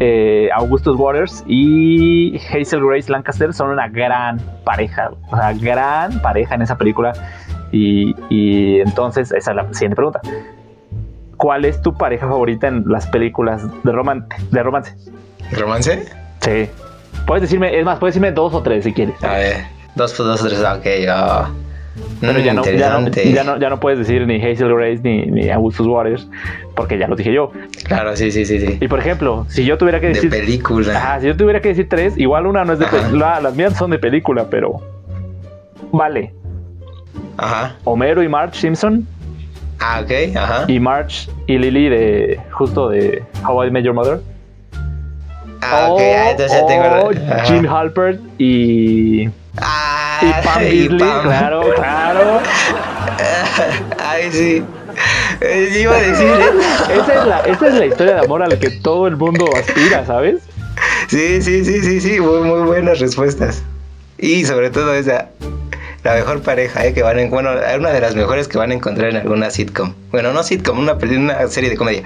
eh, 0.00 0.48
Augustus 0.54 0.96
Waters 0.98 1.44
y 1.46 2.36
Hazel 2.52 2.84
Grace 2.84 3.10
Lancaster 3.10 3.52
son 3.52 3.70
una 3.70 3.86
gran 3.88 4.38
pareja, 4.64 5.10
o 5.30 5.36
sea, 5.36 5.52
gran 5.52 6.20
pareja 6.22 6.56
en 6.56 6.62
esa 6.62 6.76
película. 6.76 7.12
Y, 7.70 8.16
y 8.30 8.80
entonces, 8.80 9.30
esa 9.30 9.50
es 9.52 9.56
la 9.56 9.72
siguiente 9.72 9.94
pregunta. 9.94 10.20
¿Cuál 11.40 11.64
es 11.64 11.80
tu 11.80 11.94
pareja 11.96 12.28
favorita 12.28 12.68
en 12.68 12.84
las 12.86 13.06
películas 13.06 13.62
de, 13.82 13.92
roman 13.92 14.26
de 14.50 14.62
romance? 14.62 14.94
¿Romance? 15.52 16.04
Sí. 16.42 16.68
Puedes 17.26 17.40
decirme, 17.40 17.78
es 17.78 17.82
más, 17.82 17.98
puedes 17.98 18.14
decirme 18.14 18.30
dos 18.32 18.52
o 18.52 18.62
tres 18.62 18.84
si 18.84 18.92
quieres. 18.92 19.14
A 19.24 19.32
ver, 19.38 19.56
dos 19.94 20.12
por 20.12 20.26
dos, 20.26 20.40
tres, 20.42 20.60
ok. 20.60 20.86
ah. 21.08 21.50
Pero 22.20 22.38
Mm, 22.38 22.42
ya, 22.42 22.52
no, 22.52 22.64
ya, 22.64 22.98
no, 23.00 23.08
ya, 23.10 23.44
no, 23.44 23.58
ya 23.58 23.70
no 23.70 23.80
puedes 23.80 23.98
decir 23.98 24.26
ni 24.26 24.36
Hazel 24.36 24.72
Grace 24.74 25.00
ni, 25.02 25.22
ni 25.26 25.48
Augustus 25.50 25.86
Waters, 25.86 26.28
porque 26.76 26.98
ya 26.98 27.08
lo 27.08 27.16
dije 27.16 27.32
yo. 27.32 27.50
Claro, 27.84 28.14
sí, 28.16 28.30
sí, 28.30 28.44
sí, 28.44 28.60
sí. 28.60 28.76
Y 28.78 28.86
por 28.88 28.98
ejemplo, 29.00 29.46
si 29.48 29.64
yo 29.64 29.78
tuviera 29.78 29.98
que 29.98 30.08
De 30.08 30.12
decir. 30.14 30.28
película. 30.30 30.94
Ajá, 30.96 31.20
si 31.20 31.26
yo 31.28 31.36
tuviera 31.38 31.60
que 31.62 31.68
decir 31.68 31.88
tres, 31.88 32.18
igual 32.18 32.46
una 32.46 32.64
no 32.66 32.74
es 32.74 32.78
de 32.78 32.86
película, 32.86 33.40
las 33.40 33.56
mías 33.56 33.76
son 33.78 33.90
de 33.90 33.98
película, 33.98 34.46
pero. 34.50 34.74
Vale. 35.90 36.34
Ajá. 37.38 37.76
Homero 37.84 38.22
y 38.22 38.28
Marge 38.28 38.60
Simpson, 38.60 39.06
Ah, 39.80 40.00
ok, 40.04 40.36
ajá. 40.36 40.64
y 40.68 40.78
Marge 40.78 41.30
y 41.46 41.58
Lily 41.58 41.88
de. 41.88 42.40
justo 42.52 42.88
de 42.90 43.22
How 43.46 43.64
I 43.64 43.70
Met 43.70 43.84
Your 43.84 43.94
Mother. 43.94 44.20
Ah, 45.62 45.88
ok, 45.90 46.00
O- 46.00 46.14
ah, 46.16 46.30
entonces 46.30 46.52
ya 46.60 46.66
tengo 46.66 46.84
o 47.06 47.12
la. 47.12 47.44
Gene 47.44 47.68
Halpert 47.68 48.20
y. 48.38 49.28
Ah, 49.60 50.18
Y 50.22 50.46
Pam 50.46 50.62
Beasley, 50.62 50.98
claro, 51.22 51.62
claro. 51.74 52.40
Ay, 53.98 54.30
sí. 54.30 54.62
Eh, 55.40 55.78
iba 55.80 55.96
a 55.96 56.00
decir. 56.00 56.26
Esa 56.92 57.14
es, 57.14 57.26
la, 57.26 57.40
esa 57.40 57.68
es 57.68 57.74
la 57.74 57.86
historia 57.86 58.14
de 58.16 58.20
amor 58.20 58.42
a 58.42 58.48
la 58.48 58.58
que 58.58 58.70
todo 58.70 59.06
el 59.06 59.16
mundo 59.16 59.46
aspira, 59.56 60.04
¿sabes? 60.06 60.42
Sí, 61.08 61.40
sí, 61.42 61.64
sí, 61.64 61.80
sí, 61.82 62.00
sí. 62.00 62.20
Muy, 62.20 62.40
muy 62.42 62.62
buenas 62.62 62.98
respuestas. 63.00 63.62
Y 64.18 64.44
sobre 64.44 64.70
todo 64.70 64.92
esa. 64.94 65.28
La 66.02 66.14
mejor 66.14 66.40
pareja, 66.42 66.86
¿eh? 66.86 66.94
Que 66.94 67.02
van 67.02 67.18
en. 67.18 67.28
Bueno, 67.30 67.50
una 67.78 67.90
de 67.90 68.00
las 68.00 68.14
mejores 68.14 68.48
que 68.48 68.56
van 68.58 68.70
a 68.70 68.74
encontrar 68.74 69.10
en 69.10 69.16
alguna 69.16 69.50
sitcom. 69.50 69.94
Bueno, 70.10 70.32
no 70.32 70.42
sitcom, 70.42 70.78
una, 70.78 70.94
una 70.94 71.46
serie 71.48 71.68
de 71.70 71.76
comedia. 71.76 72.02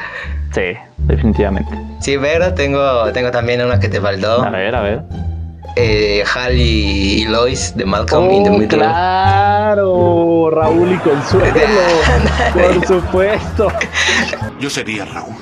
Sí, 0.53 0.73
definitivamente. 0.99 1.71
Sí, 2.01 2.17
pero 2.21 2.55
tengo, 2.55 3.13
tengo 3.13 3.31
también 3.31 3.63
una 3.65 3.79
que 3.79 3.89
te 3.89 4.01
faltó. 4.01 4.43
A 4.43 4.51
ver, 4.51 4.75
a 4.75 4.83
ver. 4.83 5.03
Eh, 5.77 6.23
Hal 6.35 6.55
y, 6.57 7.23
y 7.23 7.25
Lois 7.27 7.77
de 7.77 7.85
Malcolm 7.85 8.31
in 8.31 8.45
the 8.45 8.51
Oh, 8.51 8.53
Middle. 8.59 8.79
claro, 8.79 10.51
Raúl 10.51 10.93
y 10.93 10.97
Consuelo, 10.99 11.53
por 12.53 12.87
supuesto. 12.87 13.69
Yo 14.61 14.71
sería 14.71 15.05
Raúl. 15.05 15.35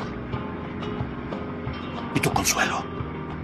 ¿Y 2.14 2.20
tu 2.20 2.32
consuelo? 2.32 2.82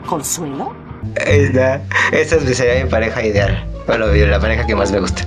¿Consuelo? 0.07 0.75
Está. 1.17 1.83
Esa 2.13 2.41
sería 2.41 2.83
mi 2.85 2.91
pareja 2.91 3.23
ideal. 3.23 3.65
Bueno, 3.89 4.07
la 4.07 4.39
pareja 4.39 4.65
que 4.67 4.77
más 4.77 4.93
me 4.93 5.01
gusta. 5.01 5.23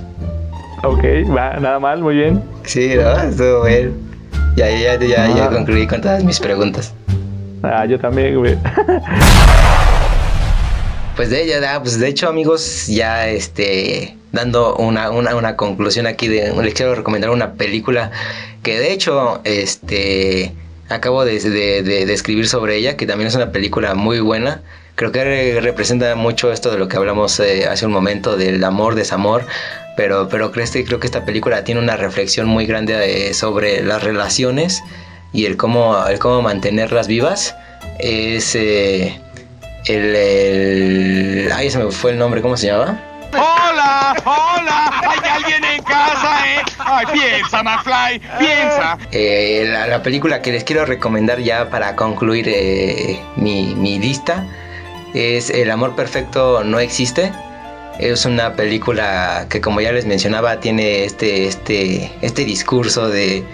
Ok, 0.84 1.04
va, 1.36 1.58
nada 1.60 1.78
mal, 1.78 2.00
muy 2.00 2.14
bien. 2.14 2.42
Sí, 2.64 2.94
¿no? 2.96 3.20
Estuvo 3.22 3.64
bien. 3.64 3.92
Ya, 4.56 4.70
ya, 4.70 4.94
ya, 4.98 5.06
ya, 5.06 5.34
ya 5.36 5.44
Ah. 5.46 5.50
concluí 5.50 5.86
con 5.86 6.00
todas 6.00 6.24
mis 6.24 6.40
preguntas. 6.40 6.94
Ah, 7.62 7.84
yo 7.86 7.98
también, 7.98 8.38
güey. 8.38 8.56
Pues 11.14 11.28
de 11.28 11.42
ella, 11.44 11.78
pues 11.80 12.00
de 12.00 12.08
hecho, 12.08 12.26
amigos, 12.26 12.86
ya 12.86 13.28
este 13.28 14.16
dando 14.32 14.76
una, 14.76 15.10
una, 15.10 15.36
una 15.36 15.56
conclusión 15.56 16.06
aquí 16.06 16.26
de 16.26 16.54
les 16.62 16.72
quiero 16.72 16.94
recomendar 16.94 17.28
una 17.28 17.52
película 17.52 18.10
que 18.62 18.78
de 18.80 18.94
hecho 18.94 19.42
este 19.44 20.54
acabo 20.88 21.26
de, 21.26 21.38
de, 21.38 21.82
de- 21.82 22.06
de 22.06 22.12
escribir 22.14 22.48
sobre 22.48 22.76
ella, 22.76 22.96
que 22.96 23.04
también 23.06 23.28
es 23.28 23.34
una 23.34 23.52
película 23.52 23.94
muy 23.94 24.20
buena. 24.20 24.62
Creo 24.94 25.10
que 25.10 25.24
re- 25.24 25.60
representa 25.60 26.14
mucho 26.14 26.52
esto 26.52 26.70
de 26.70 26.78
lo 26.78 26.86
que 26.88 26.96
hablamos 26.96 27.40
eh, 27.40 27.66
hace 27.66 27.86
un 27.86 27.92
momento 27.92 28.36
del 28.36 28.62
amor, 28.62 28.94
desamor. 28.94 29.46
Pero, 29.96 30.28
pero 30.28 30.52
creo, 30.52 30.66
que- 30.70 30.84
creo 30.84 31.00
que 31.00 31.06
esta 31.06 31.24
película 31.24 31.64
tiene 31.64 31.80
una 31.80 31.96
reflexión 31.96 32.46
muy 32.46 32.66
grande 32.66 33.28
eh, 33.28 33.34
sobre 33.34 33.82
las 33.82 34.02
relaciones 34.02 34.82
y 35.32 35.46
el 35.46 35.56
cómo, 35.56 36.06
el 36.06 36.18
cómo 36.18 36.42
mantenerlas 36.42 37.06
vivas. 37.08 37.54
Es 37.98 38.54
eh, 38.54 39.18
el, 39.86 40.14
el. 40.16 41.52
Ay, 41.54 41.70
se 41.70 41.78
me 41.78 41.90
fue 41.90 42.12
el 42.12 42.18
nombre, 42.18 42.40
¿cómo 42.42 42.56
se 42.56 42.66
llama? 42.68 43.00
¡Hola! 43.32 44.14
¡Hola! 44.24 45.00
¿Hay 45.08 45.28
alguien 45.30 45.64
en 45.64 45.82
casa, 45.82 46.44
eh? 46.54 46.62
¡Ay, 46.78 47.06
piensa, 47.12 47.62
McFly! 47.62 48.18
¡Piensa! 48.38 48.98
Eh, 49.10 49.64
la, 49.68 49.86
la 49.86 50.02
película 50.02 50.42
que 50.42 50.52
les 50.52 50.64
quiero 50.64 50.84
recomendar 50.84 51.38
ya 51.40 51.70
para 51.70 51.96
concluir 51.96 52.46
eh, 52.48 53.18
mi, 53.36 53.74
mi 53.74 53.98
lista 53.98 54.44
es 55.14 55.50
El 55.50 55.70
amor 55.70 55.94
perfecto 55.94 56.64
no 56.64 56.80
existe. 56.80 57.32
Es 57.98 58.24
una 58.24 58.54
película 58.54 59.46
que 59.48 59.60
como 59.60 59.80
ya 59.80 59.92
les 59.92 60.06
mencionaba 60.06 60.60
tiene 60.60 61.04
este, 61.04 61.46
este, 61.46 62.10
este 62.22 62.44
discurso 62.44 63.08
de, 63.08 63.44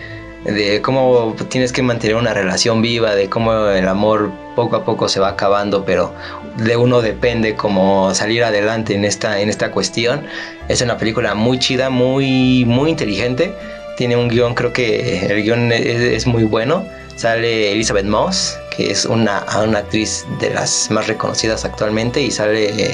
de 0.45 0.81
cómo 0.81 1.35
tienes 1.49 1.73
que 1.73 1.83
mantener 1.83 2.17
una 2.17 2.33
relación 2.33 2.81
viva, 2.81 3.15
de 3.15 3.29
cómo 3.29 3.67
el 3.69 3.89
amor 3.89 4.31
poco 4.55 4.77
a 4.77 4.85
poco 4.85 5.09
se 5.09 5.21
va 5.21 5.29
acabando, 5.29 5.85
pero 5.85 6.15
de 6.57 6.77
uno 6.77 7.01
depende 7.01 7.55
cómo 7.55 8.15
salir 8.15 8.45
adelante 8.45 8.95
en 8.95 9.05
esta, 9.05 9.41
en 9.41 9.49
esta 9.49 9.71
cuestión. 9.71 10.25
Es 10.69 10.81
una 10.83 10.99
película 10.99 11.35
muy 11.35 11.59
chida, 11.59 11.91
muy, 11.91 12.65
muy 12.65 12.91
inteligente. 12.91 13.53
Tiene 13.97 14.17
un 14.17 14.29
guion, 14.29 14.55
creo 14.55 14.73
que 14.73 15.27
el 15.27 15.43
guion 15.43 15.73
es, 15.73 15.85
es 15.85 16.27
muy 16.27 16.45
bueno. 16.45 16.87
Sale 17.17 17.73
Elizabeth 17.73 18.07
Moss, 18.07 18.57
que 18.79 18.91
es 18.93 19.05
una, 19.05 19.45
una 19.63 19.81
actriz 19.81 20.25
de 20.41 20.51
las 20.55 20.89
más 20.91 21.09
reconocidas 21.09 21.65
actualmente, 21.65 22.23
y 22.23 22.31
sale 22.31 22.93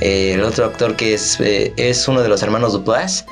eh, 0.00 0.32
el 0.32 0.42
otro 0.42 0.64
actor 0.64 0.96
que 0.96 1.12
es, 1.14 1.38
eh, 1.40 1.72
es 1.76 2.08
uno 2.08 2.22
de 2.22 2.28
los 2.30 2.42
hermanos 2.42 2.72
Duplass. 2.72 3.26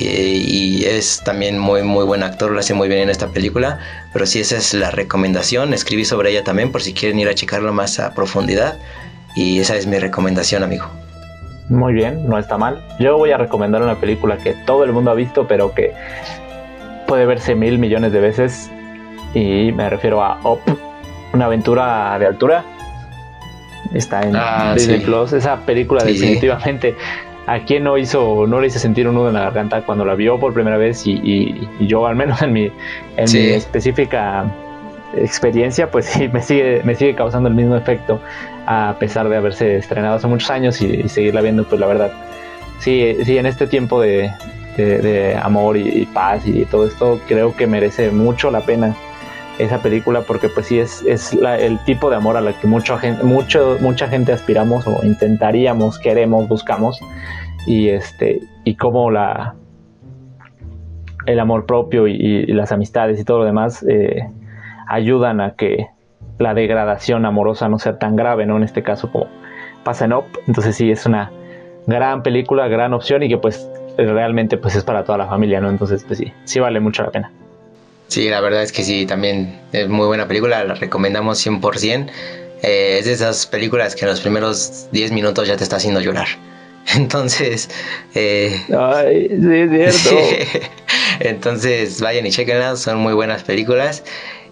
eh, 0.00 0.42
y 0.44 0.84
es 0.84 1.20
también 1.24 1.58
muy 1.58 1.82
muy 1.82 2.04
buen 2.04 2.22
actor, 2.22 2.50
lo 2.50 2.60
hace 2.60 2.74
muy 2.74 2.88
bien 2.88 3.00
en 3.02 3.10
esta 3.10 3.28
película. 3.28 3.78
Pero 4.12 4.26
sí, 4.26 4.40
esa 4.40 4.56
es 4.56 4.74
la 4.74 4.90
recomendación. 4.90 5.74
Escribí 5.74 6.04
sobre 6.04 6.30
ella 6.30 6.44
también 6.44 6.70
por 6.70 6.82
si 6.82 6.92
quieren 6.92 7.18
ir 7.18 7.28
a 7.28 7.34
checarlo 7.34 7.72
más 7.72 7.98
a 7.98 8.14
profundidad. 8.14 8.78
Y 9.34 9.60
esa 9.60 9.76
es 9.76 9.86
mi 9.86 9.98
recomendación, 9.98 10.62
amigo. 10.62 10.86
Muy 11.68 11.92
bien, 11.92 12.26
no 12.28 12.38
está 12.38 12.56
mal. 12.56 12.82
Yo 12.98 13.18
voy 13.18 13.30
a 13.30 13.36
recomendar 13.36 13.82
una 13.82 14.00
película 14.00 14.38
que 14.38 14.54
todo 14.66 14.84
el 14.84 14.92
mundo 14.92 15.10
ha 15.10 15.14
visto, 15.14 15.46
pero 15.46 15.74
que 15.74 15.92
puede 17.06 17.26
verse 17.26 17.54
mil 17.54 17.78
millones 17.78 18.12
de 18.12 18.20
veces. 18.20 18.70
Y 19.34 19.72
me 19.72 19.90
refiero 19.90 20.22
a 20.22 20.40
Up, 20.44 20.60
una 21.38 21.46
aventura 21.46 22.18
de 22.18 22.26
altura. 22.26 22.64
Está 23.94 24.22
en 24.22 24.36
Ah, 24.36 24.72
Disney 24.74 24.98
sí. 24.98 25.04
Plus. 25.06 25.32
Esa 25.32 25.56
película 25.64 26.00
Sí, 26.02 26.12
definitivamente. 26.12 26.94
¿A 27.46 27.60
quién 27.60 27.84
no 27.84 27.96
hizo, 27.96 28.46
no 28.46 28.60
le 28.60 28.66
hizo 28.66 28.78
sentir 28.78 29.08
un 29.08 29.14
nudo 29.14 29.28
en 29.28 29.34
la 29.34 29.40
garganta 29.44 29.80
cuando 29.80 30.04
la 30.04 30.14
vio 30.14 30.38
por 30.38 30.52
primera 30.52 30.76
vez? 30.76 31.06
Y, 31.06 31.12
y- 31.12 31.68
y 31.78 31.86
yo, 31.86 32.06
al 32.06 32.14
menos 32.16 32.42
en 32.42 32.52
mi, 32.52 32.70
en 33.16 33.28
Sí. 33.28 33.38
mi 33.38 33.46
específica 33.52 34.44
experiencia, 35.16 35.90
pues 35.90 36.04
sí, 36.06 36.28
me 36.28 36.42
sigue, 36.42 36.82
me 36.84 36.94
sigue 36.94 37.14
causando 37.14 37.48
el 37.48 37.54
mismo 37.54 37.74
efecto 37.76 38.20
a 38.66 38.94
pesar 38.98 39.28
de 39.30 39.36
haberse 39.38 39.76
estrenado 39.76 40.16
hace 40.16 40.26
muchos 40.26 40.50
años 40.50 40.82
y, 40.82 40.86
y 41.04 41.08
seguirla 41.08 41.40
viendo, 41.40 41.64
pues 41.64 41.80
la 41.80 41.86
verdad. 41.86 42.10
Sí, 42.80 43.16
sí, 43.24 43.38
en 43.38 43.46
este 43.46 43.66
tiempo 43.66 43.98
de, 44.02 44.30
de- 44.76 44.98
de 44.98 45.36
amor 45.36 45.78
y, 45.78 45.88
y 45.88 46.04
paz 46.06 46.46
y 46.46 46.66
todo 46.66 46.86
esto, 46.86 47.18
creo 47.26 47.56
que 47.56 47.66
merece 47.66 48.10
mucho 48.10 48.50
la 48.50 48.60
pena 48.60 48.94
esa 49.58 49.82
película 49.82 50.22
porque 50.22 50.48
pues 50.48 50.66
sí 50.66 50.78
es, 50.78 51.02
es 51.06 51.34
la- 51.34 51.58
el 51.58 51.78
tipo 51.80 52.10
de 52.10 52.16
amor 52.16 52.36
a 52.36 52.40
la 52.40 52.52
que 52.52 52.66
mucha 52.66 52.98
gente, 52.98 53.22
mucho, 53.24 53.76
mucha 53.80 54.08
gente 54.08 54.32
aspiramos 54.32 54.86
o 54.86 55.04
intentaríamos, 55.04 55.98
queremos, 55.98 56.48
buscamos 56.48 57.00
y 57.66 57.88
este 57.88 58.40
y 58.64 58.76
cómo 58.76 59.10
la 59.10 59.54
el 61.26 61.40
amor 61.40 61.66
propio 61.66 62.06
y, 62.06 62.46
las 62.46 62.72
amistades 62.72 63.20
y 63.20 63.24
todo 63.24 63.40
lo 63.40 63.44
demás 63.44 63.84
eh, 63.86 64.26
ayudan 64.86 65.40
a 65.40 65.54
que 65.54 65.88
la 66.38 66.54
degradación 66.54 67.26
amorosa 67.26 67.68
no 67.68 67.78
sea 67.78 67.98
tan 67.98 68.16
grave, 68.16 68.46
¿no? 68.46 68.56
En 68.56 68.62
este 68.62 68.82
caso 68.82 69.10
como 69.10 69.26
pasa 69.84 70.06
en 70.06 70.14
Up. 70.14 70.24
Entonces 70.46 70.76
sí, 70.76 70.90
es 70.90 71.04
una 71.04 71.30
gran 71.86 72.22
película, 72.22 72.68
gran 72.68 72.94
opción 72.94 73.22
y 73.22 73.28
que 73.28 73.36
pues 73.38 73.70
realmente 73.96 74.56
pues 74.56 74.76
es 74.76 74.84
para 74.84 75.04
toda 75.04 75.18
la 75.18 75.26
familia, 75.26 75.60
¿no? 75.60 75.68
Entonces 75.68 76.04
pues 76.04 76.18
sí, 76.18 76.32
sí 76.44 76.60
vale 76.60 76.80
mucho 76.80 77.02
la 77.02 77.10
pena. 77.10 77.32
Sí, 78.08 78.28
la 78.28 78.40
verdad 78.40 78.62
es 78.62 78.72
que 78.72 78.82
sí, 78.82 79.06
también 79.06 79.60
es 79.72 79.88
muy 79.88 80.06
buena 80.06 80.26
película, 80.26 80.64
la 80.64 80.74
recomendamos 80.74 81.44
100%. 81.46 82.10
Eh, 82.62 82.96
es 82.98 83.04
de 83.04 83.12
esas 83.12 83.46
películas 83.46 83.94
que 83.94 84.04
en 84.04 84.10
los 84.10 84.20
primeros 84.20 84.88
10 84.92 85.12
minutos 85.12 85.46
ya 85.46 85.56
te 85.56 85.62
está 85.62 85.76
haciendo 85.76 86.00
llorar. 86.00 86.26
Entonces, 86.96 87.68
eh, 88.14 88.60
Ay, 88.76 89.28
sí, 89.28 89.78
es 89.80 89.96
cierto. 89.96 90.66
entonces 91.20 92.00
vayan 92.00 92.26
y 92.26 92.30
chequenlas, 92.30 92.80
son 92.80 92.98
muy 92.98 93.12
buenas 93.12 93.42
películas. 93.42 94.04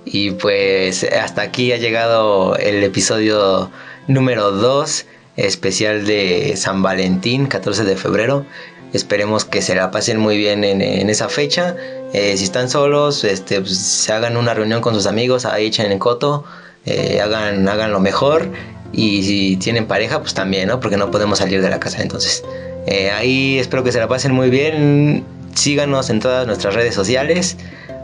Y 0.04 0.32
pues 0.32 1.04
hasta 1.04 1.42
aquí 1.42 1.72
ha 1.72 1.78
llegado 1.78 2.56
el 2.56 2.82
episodio 2.84 3.70
número 4.06 4.52
2, 4.52 5.06
especial 5.36 6.06
de 6.06 6.54
San 6.56 6.82
Valentín, 6.82 7.46
14 7.46 7.84
de 7.84 7.96
febrero. 7.96 8.44
Esperemos 8.92 9.44
que 9.44 9.62
se 9.62 9.74
la 9.74 9.90
pasen 9.90 10.18
muy 10.18 10.36
bien 10.36 10.64
en, 10.64 10.80
en 10.80 11.10
esa 11.10 11.28
fecha. 11.28 11.76
Eh, 12.12 12.36
si 12.36 12.44
están 12.44 12.70
solos, 12.70 13.24
este, 13.24 13.60
pues, 13.60 13.76
se 13.76 14.12
hagan 14.12 14.36
una 14.36 14.54
reunión 14.54 14.80
con 14.80 14.94
sus 14.94 15.06
amigos, 15.06 15.44
ahí 15.44 15.66
echen 15.66 15.90
en 15.92 15.98
coto, 15.98 16.44
eh, 16.86 17.20
hagan, 17.20 17.68
hagan 17.68 17.92
lo 17.92 18.00
mejor. 18.00 18.48
Y 18.92 19.22
si 19.24 19.56
tienen 19.56 19.86
pareja, 19.86 20.20
pues 20.20 20.32
también, 20.32 20.68
¿no? 20.68 20.80
Porque 20.80 20.96
no 20.96 21.10
podemos 21.10 21.38
salir 21.38 21.60
de 21.60 21.68
la 21.68 21.80
casa. 21.80 22.00
Entonces, 22.00 22.44
eh, 22.86 23.10
ahí 23.10 23.58
espero 23.58 23.84
que 23.84 23.92
se 23.92 23.98
la 23.98 24.08
pasen 24.08 24.32
muy 24.32 24.48
bien. 24.48 25.24
Síganos 25.54 26.08
en 26.08 26.20
todas 26.20 26.46
nuestras 26.46 26.74
redes 26.74 26.94
sociales. 26.94 27.56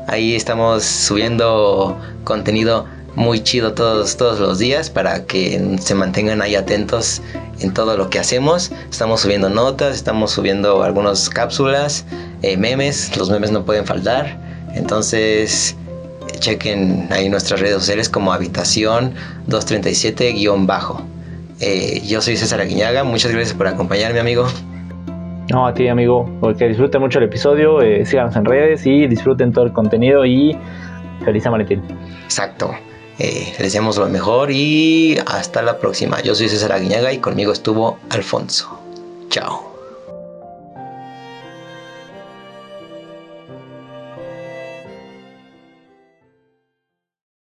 Ahí 0.08 0.34
estamos 0.34 0.84
subiendo 0.84 1.98
contenido 2.24 2.86
muy 3.14 3.40
chido 3.42 3.74
todos, 3.74 4.16
todos 4.16 4.40
los 4.40 4.58
días 4.58 4.90
para 4.90 5.24
que 5.24 5.76
se 5.80 5.94
mantengan 5.94 6.40
ahí 6.42 6.54
atentos 6.54 7.22
en 7.60 7.72
todo 7.74 7.96
lo 7.96 8.10
que 8.10 8.18
hacemos. 8.18 8.72
Estamos 8.90 9.20
subiendo 9.20 9.48
notas, 9.48 9.94
estamos 9.94 10.30
subiendo 10.30 10.82
algunas 10.82 11.28
cápsulas, 11.28 12.04
eh, 12.42 12.56
memes, 12.56 13.16
los 13.16 13.30
memes 13.30 13.50
no 13.50 13.64
pueden 13.64 13.84
faltar. 13.84 14.38
Entonces, 14.74 15.76
chequen 16.38 17.08
ahí 17.10 17.28
nuestras 17.28 17.60
redes 17.60 17.74
sociales 17.74 18.08
como 18.08 18.32
Habitación 18.32 19.14
237-bajo. 19.48 21.02
Eh, 21.60 22.02
yo 22.04 22.20
soy 22.20 22.36
César 22.36 22.60
Aguiñaga, 22.60 23.04
muchas 23.04 23.30
gracias 23.30 23.54
por 23.54 23.66
acompañarme, 23.66 24.20
amigo. 24.20 24.46
No, 25.50 25.66
a 25.66 25.74
ti, 25.74 25.88
amigo. 25.88 26.28
Que 26.58 26.68
disfruten 26.68 27.00
mucho 27.00 27.18
el 27.18 27.26
episodio, 27.26 27.82
eh, 27.82 28.06
síganos 28.06 28.34
en 28.36 28.44
redes 28.44 28.86
y 28.86 29.06
disfruten 29.06 29.52
todo 29.52 29.66
el 29.66 29.72
contenido 29.72 30.24
y 30.24 30.56
feliz 31.24 31.42
San 31.42 31.52
Valentín. 31.52 31.82
Exacto. 32.24 32.74
Eh, 33.24 33.50
les 33.50 33.58
deseamos 33.58 33.98
lo 33.98 34.08
mejor 34.08 34.50
y 34.50 35.16
hasta 35.26 35.62
la 35.62 35.78
próxima. 35.78 36.20
Yo 36.22 36.34
soy 36.34 36.48
César 36.48 36.72
Aguiñaga 36.72 37.12
y 37.12 37.18
conmigo 37.18 37.52
estuvo 37.52 38.00
Alfonso. 38.10 38.80
Chao. 39.28 39.71